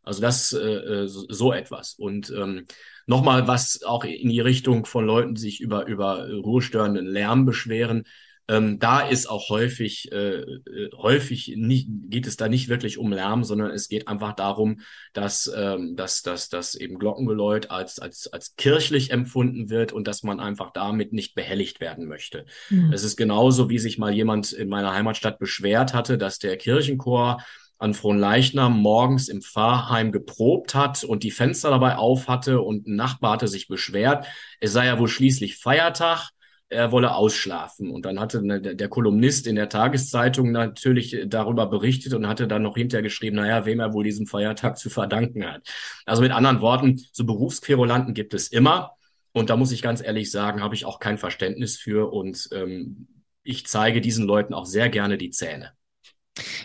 Also 0.03 0.23
das 0.23 0.55
äh, 0.55 0.59
äh 0.59 1.07
so 1.09 1.53
etwas. 1.53 1.95
Und 1.95 2.31
ähm, 2.31 2.67
Nochmal 3.09 3.49
was 3.49 3.83
auch 3.85 4.05
in 4.05 4.29
die 4.29 4.41
Richtung 4.41 4.85
von 4.85 5.07
Leuten, 5.07 5.35
die 5.35 5.41
sich 5.41 5.61
über, 5.61 5.87
über 5.87 6.29
ruhestörenden 6.29 7.07
Lärm 7.07 7.47
beschweren. 7.47 8.05
Ähm, 8.49 8.79
da 8.79 9.01
ist 9.01 9.31
auch 9.31 9.49
häufig, 9.49 10.13
äh, 10.13 10.41
äh, 10.41 10.91
häufig 10.95 11.55
nicht, 11.57 11.89
geht 11.89 12.27
es 12.27 12.37
da 12.37 12.49
nicht 12.49 12.69
wirklich 12.69 12.99
um 12.99 13.11
Lärm, 13.11 13.45
sondern 13.45 13.71
es 13.71 13.89
geht 13.89 14.09
einfach 14.09 14.35
darum, 14.35 14.81
dass, 15.15 15.51
ähm, 15.55 15.97
dass, 15.97 16.21
dass, 16.21 16.51
dass 16.51 16.75
eben 16.75 16.99
Glockengeläut 16.99 17.71
als, 17.71 17.99
als, 17.99 18.27
als 18.31 18.57
kirchlich 18.57 19.11
empfunden 19.11 19.71
wird 19.71 19.93
und 19.93 20.07
dass 20.07 20.23
man 20.23 20.39
einfach 20.39 20.71
damit 20.73 21.15
nicht 21.15 21.35
behelligt 21.35 21.81
werden 21.81 22.07
möchte. 22.07 22.45
Mhm. 22.69 22.93
Es 22.93 23.05
ist 23.05 23.17
genauso, 23.17 23.71
wie 23.71 23.79
sich 23.79 23.97
mal 23.97 24.13
jemand 24.13 24.53
in 24.53 24.69
meiner 24.69 24.93
Heimatstadt 24.93 25.39
beschwert 25.39 25.95
hatte, 25.95 26.19
dass 26.19 26.39
der 26.39 26.59
Kirchenchor 26.59 27.43
an 27.79 27.95
Fronleichnam 27.95 28.81
morgens 28.81 29.29
im 29.29 29.41
Pfarrheim 29.41 30.13
geprobt 30.13 30.75
hat 30.75 31.05
und 31.05 31.23
die 31.23 31.31
Fenster 31.31 31.71
dabei 31.71 31.97
auf 31.97 32.29
hatte 32.29 32.61
und 32.61 32.87
ein 32.87 32.97
Nachbar 32.97 33.35
hatte 33.35 33.49
sich 33.49 33.69
beschwert, 33.69 34.27
es 34.61 34.73
sei 34.73 34.87
ja 34.87 34.99
wohl 34.99 35.09
schließlich 35.09 35.57
Feiertag, 35.57 36.31
er 36.71 36.93
wolle 36.93 37.15
ausschlafen. 37.15 37.91
Und 37.91 38.05
dann 38.05 38.21
hatte 38.21 38.43
der 38.61 38.89
Kolumnist 38.89 39.47
in 39.47 39.57
der 39.57 39.69
Tageszeitung 39.69 40.53
natürlich 40.53 41.17
darüber 41.27 41.67
berichtet 41.67 42.13
und 42.15 42.27
hatte 42.27 42.47
dann 42.47 42.63
noch 42.63 42.77
hinterher 42.77 43.03
geschrieben, 43.03 43.37
naja, 43.37 43.65
wem 43.65 43.81
er 43.81 43.95
wohl 43.95 44.05
diesen 44.05 44.27
Feiertag 44.27 44.77
zu 44.77 44.91
verdanken 44.91 45.47
hat. 45.47 45.67
Also 46.05 46.21
mit 46.21 46.33
anderen 46.33 46.61
Worten, 46.61 47.01
so 47.13 47.25
Berufsquerulanten 47.25 48.13
gibt 48.13 48.35
es 48.35 48.49
immer. 48.49 48.93
Und 49.33 49.51
da 49.51 49.57
muss 49.57 49.73
ich 49.73 49.83
ganz 49.83 50.03
ehrlich 50.03 50.31
sagen, 50.31 50.63
habe 50.63 50.75
ich 50.75 50.85
auch 50.85 51.01
kein 51.01 51.17
Verständnis 51.17 51.77
für 51.79 52.13
und 52.13 52.49
ähm, 52.53 53.09
ich 53.45 53.67
zeige 53.67 54.01
diesen 54.01 54.27
Leuten 54.27 54.53
auch 54.53 54.67
sehr 54.67 54.89
gerne 54.91 55.17
die 55.17 55.31
Zähne. 55.31 55.78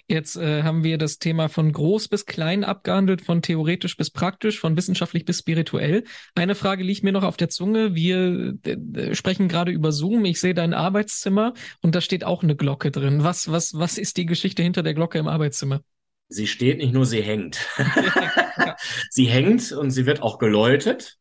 Jetzt 0.07 0.35
äh, 0.35 0.63
haben 0.63 0.83
wir 0.83 0.97
das 0.97 1.19
Thema 1.19 1.49
von 1.49 1.71
groß 1.71 2.07
bis 2.07 2.25
klein 2.25 2.63
abgehandelt, 2.63 3.21
von 3.21 3.41
theoretisch 3.41 3.97
bis 3.97 4.09
praktisch, 4.09 4.59
von 4.59 4.77
wissenschaftlich 4.77 5.25
bis 5.25 5.39
spirituell. 5.39 6.03
Eine 6.35 6.55
Frage 6.55 6.83
liegt 6.83 7.03
mir 7.03 7.11
noch 7.11 7.23
auf 7.23 7.37
der 7.37 7.49
Zunge. 7.49 7.95
Wir 7.95 8.55
äh, 8.65 9.15
sprechen 9.15 9.47
gerade 9.47 9.71
über 9.71 9.91
Zoom. 9.91 10.25
Ich 10.25 10.39
sehe 10.39 10.53
dein 10.53 10.73
Arbeitszimmer 10.73 11.53
und 11.81 11.95
da 11.95 12.01
steht 12.01 12.23
auch 12.23 12.43
eine 12.43 12.55
Glocke 12.55 12.91
drin. 12.91 13.23
Was, 13.23 13.51
was, 13.51 13.73
was 13.73 13.97
ist 13.97 14.17
die 14.17 14.25
Geschichte 14.25 14.63
hinter 14.63 14.83
der 14.83 14.93
Glocke 14.93 15.17
im 15.17 15.27
Arbeitszimmer? 15.27 15.81
Sie 16.29 16.47
steht 16.47 16.77
nicht 16.79 16.93
nur, 16.93 17.05
sie 17.05 17.21
hängt. 17.21 17.59
sie 19.09 19.25
hängt 19.25 19.71
und 19.71 19.91
sie 19.91 20.05
wird 20.05 20.21
auch 20.21 20.39
geläutet, 20.39 21.17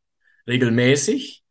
regelmäßig. 0.47 1.42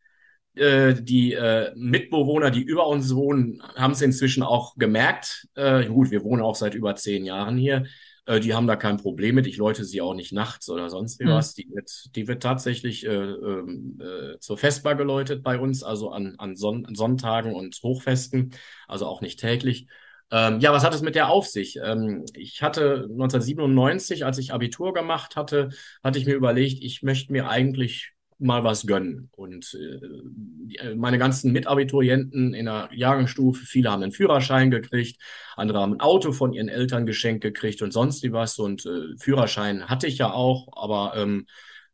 Äh, 0.55 0.95
die 0.95 1.33
äh, 1.33 1.71
Mitbewohner, 1.75 2.51
die 2.51 2.61
über 2.61 2.87
uns 2.87 3.15
wohnen, 3.15 3.63
haben 3.75 3.93
es 3.93 4.01
inzwischen 4.01 4.43
auch 4.43 4.75
gemerkt. 4.75 5.47
Äh, 5.55 5.85
gut, 5.85 6.11
wir 6.11 6.23
wohnen 6.23 6.41
auch 6.41 6.55
seit 6.55 6.75
über 6.75 6.95
zehn 6.95 7.25
Jahren 7.25 7.57
hier. 7.57 7.85
Äh, 8.25 8.39
die 8.39 8.53
haben 8.53 8.67
da 8.67 8.75
kein 8.75 8.97
Problem 8.97 9.35
mit. 9.35 9.47
Ich 9.47 9.57
läute 9.57 9.85
sie 9.85 10.01
auch 10.01 10.13
nicht 10.13 10.33
nachts 10.33 10.69
oder 10.69 10.89
sonst 10.89 11.19
was. 11.23 11.55
Mhm. 11.55 11.61
Die, 11.61 11.69
wird, 11.73 12.15
die 12.15 12.27
wird 12.27 12.43
tatsächlich 12.43 13.05
äh, 13.05 13.09
ähm, 13.09 13.99
äh, 14.01 14.39
zur 14.39 14.57
Festbar 14.57 14.95
geläutet 14.95 15.41
bei 15.43 15.57
uns, 15.57 15.83
also 15.83 16.09
an, 16.11 16.35
an 16.37 16.55
Son 16.55 16.85
Sonntagen 16.93 17.55
und 17.55 17.79
Hochfesten, 17.81 18.51
also 18.87 19.05
auch 19.05 19.21
nicht 19.21 19.39
täglich. 19.39 19.87
Ähm, 20.31 20.59
ja, 20.61 20.71
was 20.71 20.83
hat 20.83 20.93
es 20.93 21.01
mit 21.01 21.15
der 21.15 21.29
auf 21.29 21.47
sich? 21.47 21.77
Ähm, 21.83 22.25
ich 22.33 22.61
hatte 22.61 23.07
1997, 23.09 24.23
als 24.25 24.37
ich 24.37 24.53
Abitur 24.53 24.93
gemacht 24.93 25.35
hatte, 25.35 25.69
hatte 26.03 26.19
ich 26.19 26.25
mir 26.25 26.35
überlegt, 26.35 26.81
ich 26.83 27.03
möchte 27.03 27.33
mir 27.33 27.49
eigentlich 27.49 28.13
mal 28.41 28.63
was 28.63 28.85
gönnen. 28.87 29.29
Und 29.31 29.77
äh, 29.79 30.95
meine 30.95 31.17
ganzen 31.17 31.51
Mitabiturienten 31.51 32.53
in 32.53 32.65
der 32.65 32.89
Jahrgangsstufe, 32.91 33.65
viele 33.65 33.91
haben 33.91 34.03
einen 34.03 34.11
Führerschein 34.11 34.71
gekriegt, 34.71 35.21
andere 35.55 35.79
haben 35.79 35.93
ein 35.93 35.99
Auto 35.99 36.31
von 36.31 36.53
ihren 36.53 36.69
Eltern 36.69 37.05
geschenkt 37.05 37.41
gekriegt 37.41 37.81
und 37.81 37.91
sonst 37.91 38.23
wie 38.23 38.33
was. 38.33 38.57
Und 38.59 38.85
äh, 38.85 39.17
Führerschein 39.17 39.89
hatte 39.89 40.07
ich 40.07 40.17
ja 40.17 40.31
auch, 40.31 40.69
aber 40.75 41.13
ähm, 41.15 41.45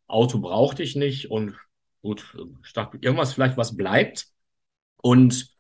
Auto 0.08 0.40
brauchte 0.40 0.84
ich 0.84 0.96
nicht. 0.96 1.30
Und 1.30 1.56
gut, 2.02 2.38
ich 2.66 2.74
dachte, 2.74 2.98
irgendwas 3.02 3.34
vielleicht 3.34 3.58
was 3.58 3.76
bleibt. 3.76 4.28
Und 4.98 5.56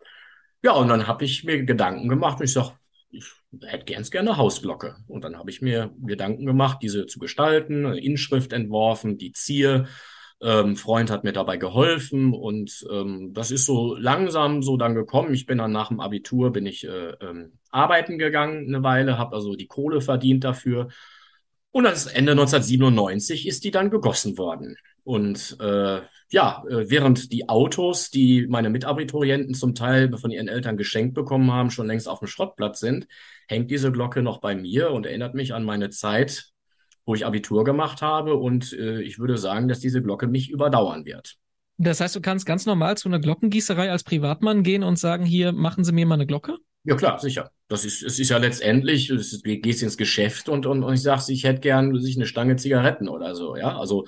ja, 0.63 0.71
und 0.71 0.87
dann 0.87 1.07
habe 1.07 1.25
ich 1.25 1.43
mir 1.43 1.63
Gedanken 1.63 2.09
gemacht 2.09 2.39
und 2.39 2.45
ich 2.45 2.53
sage, 2.53 2.73
ich 3.09 3.25
hätte 3.65 3.93
ganz 3.93 4.11
gerne 4.11 4.31
eine 4.31 4.37
Hausglocke. 4.37 4.97
Und 5.07 5.23
dann 5.23 5.37
habe 5.37 5.49
ich 5.49 5.61
mir 5.61 5.93
Gedanken 6.01 6.45
gemacht, 6.45 6.79
diese 6.81 7.07
zu 7.07 7.19
gestalten, 7.19 7.85
eine 7.85 7.99
Inschrift 7.99 8.53
entworfen, 8.53 9.17
die 9.17 9.31
Zier 9.33 9.87
ähm, 10.41 10.75
Freund 10.75 11.09
hat 11.09 11.23
mir 11.23 11.33
dabei 11.33 11.57
geholfen 11.57 12.33
und 12.33 12.85
ähm, 12.91 13.33
das 13.33 13.51
ist 13.51 13.65
so 13.65 13.95
langsam 13.95 14.61
so 14.61 14.77
dann 14.77 14.95
gekommen. 14.95 15.33
Ich 15.33 15.45
bin 15.45 15.57
dann 15.57 15.71
nach 15.71 15.89
dem 15.89 15.99
Abitur 15.99 16.51
bin 16.51 16.65
ich 16.65 16.87
äh, 16.87 17.13
ähm, 17.21 17.53
arbeiten 17.71 18.17
gegangen 18.17 18.67
eine 18.67 18.83
Weile, 18.83 19.17
habe 19.17 19.35
also 19.35 19.55
die 19.55 19.67
Kohle 19.67 20.01
verdient 20.01 20.43
dafür. 20.43 20.89
Und 21.71 21.83
das 21.83 22.07
Ende 22.07 22.31
1997 22.31 23.47
ist 23.47 23.63
die 23.63 23.71
dann 23.71 23.89
gegossen 23.89 24.37
worden. 24.37 24.77
Und 25.03 25.57
äh, 25.59 26.01
ja, 26.29 26.63
äh, 26.69 26.89
während 26.89 27.31
die 27.31 27.49
Autos, 27.49 28.09
die 28.09 28.45
meine 28.47 28.69
Mitabiturienten 28.69 29.53
zum 29.53 29.73
Teil 29.73 30.15
von 30.17 30.31
ihren 30.31 30.49
Eltern 30.49 30.77
geschenkt 30.77 31.13
bekommen 31.13 31.51
haben, 31.51 31.71
schon 31.71 31.87
längst 31.87 32.09
auf 32.09 32.19
dem 32.19 32.27
Schrottplatz 32.27 32.79
sind, 32.79 33.07
hängt 33.47 33.71
diese 33.71 33.91
Glocke 33.91 34.21
noch 34.21 34.39
bei 34.39 34.55
mir 34.55 34.91
und 34.91 35.05
erinnert 35.05 35.33
mich 35.33 35.53
an 35.53 35.63
meine 35.63 35.89
Zeit 35.89 36.51
wo 37.07 37.15
ich 37.15 37.25
Abitur 37.25 37.63
gemacht 37.63 38.01
habe 38.01 38.35
und 38.35 38.73
äh, 38.73 39.01
ich 39.01 39.17
würde 39.17 39.37
sagen, 39.37 39.69
dass 39.69 39.79
diese 39.79 40.03
Glocke 40.03 40.27
mich 40.27 40.51
überdauern 40.51 41.05
wird. 41.05 41.37
Das 41.77 42.01
heißt, 42.01 42.15
du 42.15 42.21
kannst 42.21 42.45
ganz 42.45 42.65
normal 42.65 42.97
zu 42.97 43.07
einer 43.07 43.19
Glockengießerei 43.19 43.89
als 43.89 44.03
Privatmann 44.03 44.61
gehen 44.61 44.83
und 44.83 44.99
sagen, 44.99 45.25
hier, 45.25 45.53
machen 45.53 45.85
Sie 45.85 45.93
mir 45.93 46.05
mal 46.05 46.15
eine 46.15 46.25
Glocke? 46.25 46.57
Ja, 46.83 46.95
klar, 46.95 47.17
sicher. 47.19 47.51
Das 47.69 47.85
ist, 47.85 48.03
es 48.03 48.19
ist 48.19 48.29
ja 48.29 48.37
letztendlich, 48.37 49.07
du 49.07 49.17
gehst 49.41 49.83
ins 49.83 49.97
Geschäft 49.97 50.49
und, 50.49 50.65
und, 50.65 50.83
und 50.83 50.93
ich 50.93 51.01
sage, 51.01 51.31
ich 51.31 51.45
hätte 51.45 51.61
gern 51.61 51.97
sich 51.97 52.17
eine 52.17 52.25
Stange 52.25 52.57
Zigaretten 52.57 53.07
oder 53.07 53.35
so, 53.35 53.55
ja. 53.55 53.77
Also 53.77 54.05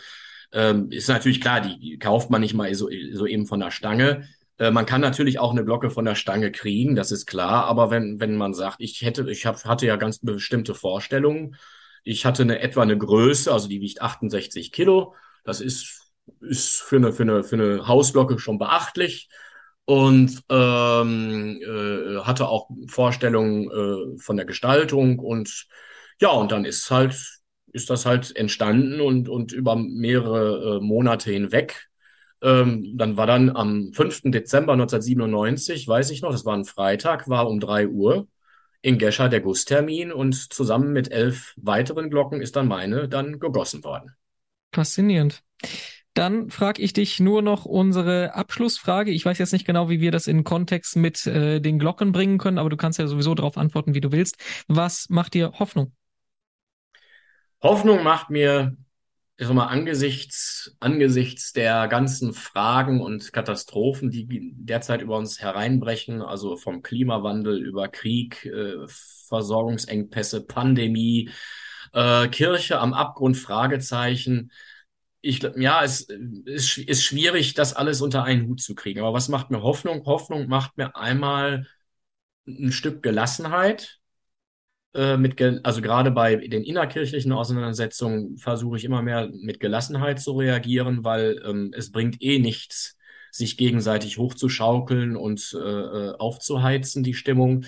ähm, 0.51 0.91
ist 0.91 1.07
natürlich 1.07 1.39
klar, 1.39 1.61
die, 1.61 1.79
die 1.79 1.99
kauft 1.99 2.29
man 2.29 2.41
nicht 2.41 2.53
mal 2.53 2.73
so, 2.75 2.89
so 3.13 3.25
eben 3.25 3.47
von 3.47 3.61
der 3.61 3.71
Stange. 3.71 4.27
Äh, 4.57 4.71
man 4.71 4.85
kann 4.85 4.99
natürlich 4.99 5.39
auch 5.39 5.51
eine 5.51 5.63
Glocke 5.63 5.89
von 5.89 6.03
der 6.03 6.15
Stange 6.15 6.51
kriegen, 6.51 6.95
das 6.95 7.13
ist 7.13 7.27
klar, 7.27 7.65
aber 7.65 7.91
wenn, 7.91 8.19
wenn 8.19 8.35
man 8.35 8.53
sagt, 8.53 8.77
ich 8.79 9.01
hätte, 9.03 9.29
ich 9.31 9.45
hab, 9.45 9.63
hatte 9.63 9.85
ja 9.85 9.95
ganz 9.95 10.19
bestimmte 10.19 10.73
Vorstellungen, 10.73 11.55
ich 12.03 12.25
hatte 12.25 12.43
eine 12.43 12.59
etwa 12.59 12.81
eine 12.81 12.97
Größe, 12.97 13.51
also 13.51 13.67
die 13.67 13.81
wiegt 13.81 14.01
68 14.01 14.71
Kilo. 14.71 15.15
Das 15.43 15.61
ist, 15.61 16.11
ist 16.41 16.81
für 16.81 16.97
eine, 16.97 17.13
für 17.13 17.23
eine, 17.23 17.43
für 17.43 17.55
eine 17.55 17.87
Hausglocke 17.87 18.39
schon 18.39 18.57
beachtlich. 18.59 19.29
und 19.85 20.43
ähm, 20.49 21.59
äh, 21.63 22.19
hatte 22.21 22.47
auch 22.47 22.69
Vorstellungen 22.87 23.71
äh, 23.71 24.19
von 24.19 24.37
der 24.37 24.45
Gestaltung 24.45 25.19
und 25.19 25.67
ja, 26.21 26.29
und 26.31 26.51
dann 26.51 26.65
ist 26.65 26.91
halt, 26.91 27.15
ist 27.73 27.89
das 27.89 28.05
halt 28.05 28.35
entstanden 28.35 29.01
und, 29.01 29.29
und 29.29 29.51
über 29.51 29.75
mehrere 29.75 30.77
äh, 30.77 30.81
Monate 30.81 31.31
hinweg. 31.31 31.87
Ähm, 32.41 32.93
dann 32.97 33.17
war 33.17 33.27
dann 33.27 33.49
am 33.55 33.91
5. 33.93 34.23
Dezember 34.31 34.73
1997, 34.73 35.87
weiß 35.87 36.11
ich 36.11 36.21
noch, 36.21 36.31
das 36.31 36.45
war 36.45 36.55
ein 36.55 36.65
Freitag, 36.65 37.27
war 37.29 37.49
um 37.49 37.59
drei 37.59 37.87
Uhr 37.87 38.27
in 38.81 38.97
Gescher 38.97 39.29
der 39.29 39.41
Gusstermin 39.41 40.11
und 40.11 40.53
zusammen 40.53 40.93
mit 40.93 41.11
elf 41.11 41.53
weiteren 41.57 42.09
Glocken 42.09 42.41
ist 42.41 42.55
dann 42.55 42.67
meine 42.67 43.09
dann 43.09 43.39
gegossen 43.39 43.83
worden. 43.83 44.15
Faszinierend. 44.73 45.43
Dann 46.13 46.49
frage 46.49 46.81
ich 46.81 46.93
dich 46.93 47.19
nur 47.19 47.41
noch 47.41 47.65
unsere 47.65 48.33
Abschlussfrage. 48.33 49.11
Ich 49.11 49.25
weiß 49.25 49.37
jetzt 49.37 49.53
nicht 49.53 49.65
genau, 49.65 49.89
wie 49.89 50.01
wir 50.01 50.11
das 50.11 50.27
in 50.27 50.43
Kontext 50.43 50.95
mit 50.95 51.25
äh, 51.27 51.59
den 51.59 51.79
Glocken 51.79 52.11
bringen 52.11 52.37
können, 52.37 52.57
aber 52.57 52.69
du 52.69 52.77
kannst 52.77 52.99
ja 52.99 53.07
sowieso 53.07 53.35
darauf 53.35 53.57
antworten, 53.57 53.93
wie 53.93 54.01
du 54.01 54.11
willst. 54.11 54.37
Was 54.67 55.07
macht 55.09 55.33
dir 55.33 55.53
Hoffnung? 55.59 55.93
Hoffnung 57.61 58.03
macht 58.03 58.29
mir, 58.29 58.75
ich 59.37 59.47
sag 59.47 59.53
mal, 59.55 59.67
angesichts, 59.67 60.48
angesichts 60.79 61.53
der 61.53 61.87
ganzen 61.87 62.33
Fragen 62.33 63.01
und 63.01 63.33
Katastrophen, 63.33 64.11
die 64.11 64.53
derzeit 64.55 65.01
über 65.01 65.17
uns 65.17 65.41
hereinbrechen, 65.41 66.21
also 66.21 66.57
vom 66.57 66.81
Klimawandel 66.81 67.61
über 67.61 67.87
Krieg, 67.87 68.45
äh, 68.45 68.75
Versorgungsengpässe, 69.27 70.45
Pandemie, 70.45 71.29
äh, 71.93 72.27
Kirche 72.27 72.79
am 72.79 72.93
Abgrund, 72.93 73.37
Fragezeichen 73.37 74.51
ich 75.21 75.41
ja, 75.57 75.83
es 75.83 76.01
ist, 76.45 76.77
ist 76.77 77.03
schwierig, 77.03 77.53
das 77.53 77.73
alles 77.73 78.01
unter 78.01 78.23
einen 78.23 78.47
Hut 78.47 78.61
zu 78.61 78.75
kriegen. 78.75 78.99
Aber 79.01 79.13
was 79.13 79.27
macht 79.27 79.51
mir 79.51 79.61
Hoffnung? 79.61 80.05
Hoffnung 80.05 80.47
macht 80.47 80.77
mir 80.77 80.95
einmal 80.95 81.67
ein 82.47 82.71
Stück 82.71 83.03
Gelassenheit. 83.03 83.98
Äh, 84.93 85.17
mit, 85.17 85.39
also 85.63 85.81
gerade 85.81 86.11
bei 86.11 86.35
den 86.35 86.63
innerkirchlichen 86.63 87.31
Auseinandersetzungen 87.31 88.37
versuche 88.37 88.77
ich 88.77 88.85
immer 88.85 89.01
mehr 89.01 89.29
mit 89.31 89.59
Gelassenheit 89.59 90.19
zu 90.19 90.33
reagieren, 90.33 91.03
weil 91.03 91.41
ähm, 91.45 91.71
es 91.75 91.91
bringt 91.91 92.21
eh 92.21 92.39
nichts, 92.39 92.97
sich 93.31 93.57
gegenseitig 93.57 94.17
hochzuschaukeln 94.17 95.15
und 95.15 95.55
äh, 95.55 95.59
äh 95.59 96.15
aufzuheizen, 96.17 97.03
die 97.03 97.13
Stimmung. 97.13 97.65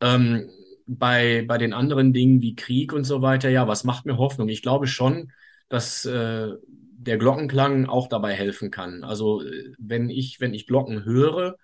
Ähm, 0.00 0.50
bei, 0.86 1.44
bei 1.46 1.58
den 1.58 1.72
anderen 1.72 2.12
Dingen 2.12 2.40
wie 2.40 2.56
Krieg 2.56 2.92
und 2.92 3.04
so 3.04 3.22
weiter, 3.22 3.50
ja, 3.50 3.68
was 3.68 3.84
macht 3.84 4.06
mir 4.06 4.16
Hoffnung? 4.16 4.48
Ich 4.48 4.62
glaube 4.62 4.86
schon, 4.86 5.32
dass 5.68 6.04
äh, 6.06 6.48
der 6.66 7.18
Glockenklang 7.18 7.86
auch 7.86 8.08
dabei 8.08 8.34
helfen 8.34 8.70
kann. 8.70 9.04
Also 9.04 9.42
äh, 9.42 9.74
wenn 9.78 10.10
ich, 10.10 10.40
wenn 10.40 10.54
ich 10.54 10.66
Glocken 10.66 11.04
höre 11.04 11.56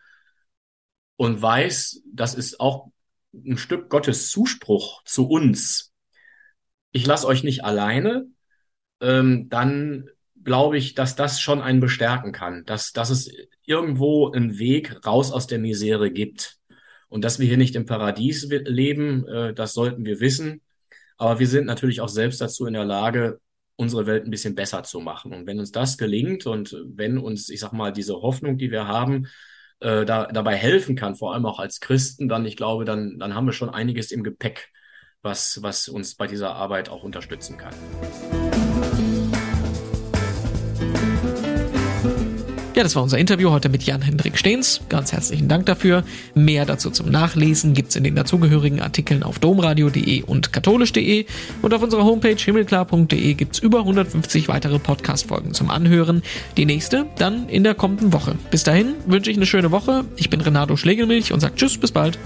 und 1.16 1.40
weiß, 1.40 2.02
das 2.12 2.34
ist 2.34 2.60
auch 2.60 2.90
ein 3.46 3.58
Stück 3.58 3.88
Gottes 3.88 4.30
Zuspruch 4.30 5.02
zu 5.04 5.28
uns. 5.28 5.92
Ich 6.92 7.06
lasse 7.06 7.26
euch 7.26 7.42
nicht 7.42 7.64
alleine, 7.64 8.26
ähm, 9.00 9.48
dann 9.48 10.08
glaube 10.42 10.76
ich, 10.78 10.94
dass 10.94 11.16
das 11.16 11.40
schon 11.40 11.60
einen 11.60 11.80
bestärken 11.80 12.32
kann, 12.32 12.64
dass, 12.66 12.92
dass 12.92 13.10
es 13.10 13.30
irgendwo 13.64 14.30
einen 14.30 14.58
Weg 14.58 15.04
raus 15.06 15.32
aus 15.32 15.46
der 15.46 15.58
Misere 15.58 16.10
gibt. 16.10 16.58
Und 17.08 17.24
dass 17.24 17.38
wir 17.38 17.46
hier 17.46 17.56
nicht 17.56 17.76
im 17.76 17.86
Paradies 17.86 18.48
leben, 18.48 19.26
äh, 19.28 19.54
das 19.54 19.72
sollten 19.72 20.04
wir 20.04 20.20
wissen. 20.20 20.62
Aber 21.16 21.38
wir 21.38 21.46
sind 21.46 21.66
natürlich 21.66 22.00
auch 22.00 22.08
selbst 22.08 22.40
dazu 22.40 22.66
in 22.66 22.74
der 22.74 22.84
Lage, 22.84 23.40
unsere 23.76 24.06
Welt 24.06 24.24
ein 24.24 24.30
bisschen 24.30 24.54
besser 24.54 24.82
zu 24.82 25.00
machen. 25.00 25.32
Und 25.32 25.46
wenn 25.46 25.58
uns 25.58 25.72
das 25.72 25.98
gelingt 25.98 26.46
und 26.46 26.76
wenn 26.86 27.18
uns, 27.18 27.48
ich 27.48 27.60
sag 27.60 27.72
mal, 27.72 27.92
diese 27.92 28.14
Hoffnung, 28.14 28.58
die 28.58 28.70
wir 28.70 28.86
haben, 28.86 29.26
äh, 29.80 30.04
da, 30.04 30.26
dabei 30.26 30.56
helfen 30.56 30.96
kann, 30.96 31.14
vor 31.14 31.34
allem 31.34 31.46
auch 31.46 31.58
als 31.58 31.80
Christen, 31.80 32.28
dann, 32.28 32.44
ich 32.44 32.56
glaube, 32.56 32.84
dann, 32.84 33.18
dann 33.18 33.34
haben 33.34 33.46
wir 33.46 33.52
schon 33.52 33.70
einiges 33.70 34.10
im 34.10 34.22
Gepäck, 34.22 34.70
was, 35.22 35.62
was 35.62 35.88
uns 35.88 36.14
bei 36.14 36.26
dieser 36.26 36.54
Arbeit 36.54 36.88
auch 36.88 37.02
unterstützen 37.02 37.56
kann. 37.56 37.74
Ja, 42.74 42.82
das 42.82 42.96
war 42.96 43.04
unser 43.04 43.18
Interview 43.18 43.50
heute 43.50 43.68
mit 43.68 43.84
Jan-Hendrik 43.84 44.36
Stehns. 44.36 44.80
Ganz 44.88 45.12
herzlichen 45.12 45.46
Dank 45.46 45.66
dafür. 45.66 46.02
Mehr 46.34 46.66
dazu 46.66 46.90
zum 46.90 47.08
Nachlesen 47.08 47.72
gibt's 47.72 47.94
in 47.94 48.02
den 48.02 48.16
dazugehörigen 48.16 48.80
Artikeln 48.80 49.22
auf 49.22 49.38
domradio.de 49.38 50.22
und 50.22 50.52
katholisch.de 50.52 51.26
und 51.62 51.72
auf 51.72 51.82
unserer 51.82 52.02
Homepage 52.02 52.34
himmelklar.de 52.34 53.34
gibt's 53.34 53.60
über 53.60 53.78
150 53.78 54.48
weitere 54.48 54.80
Podcast-Folgen 54.80 55.54
zum 55.54 55.70
Anhören. 55.70 56.22
Die 56.56 56.66
nächste 56.66 57.06
dann 57.16 57.48
in 57.48 57.62
der 57.62 57.76
kommenden 57.76 58.12
Woche. 58.12 58.34
Bis 58.50 58.64
dahin 58.64 58.94
wünsche 59.06 59.30
ich 59.30 59.36
eine 59.36 59.46
schöne 59.46 59.70
Woche. 59.70 60.04
Ich 60.16 60.28
bin 60.28 60.40
Renato 60.40 60.76
Schlegelmilch 60.76 61.32
und 61.32 61.38
sage 61.38 61.54
Tschüss, 61.54 61.78
bis 61.78 61.92
bald. 61.92 62.18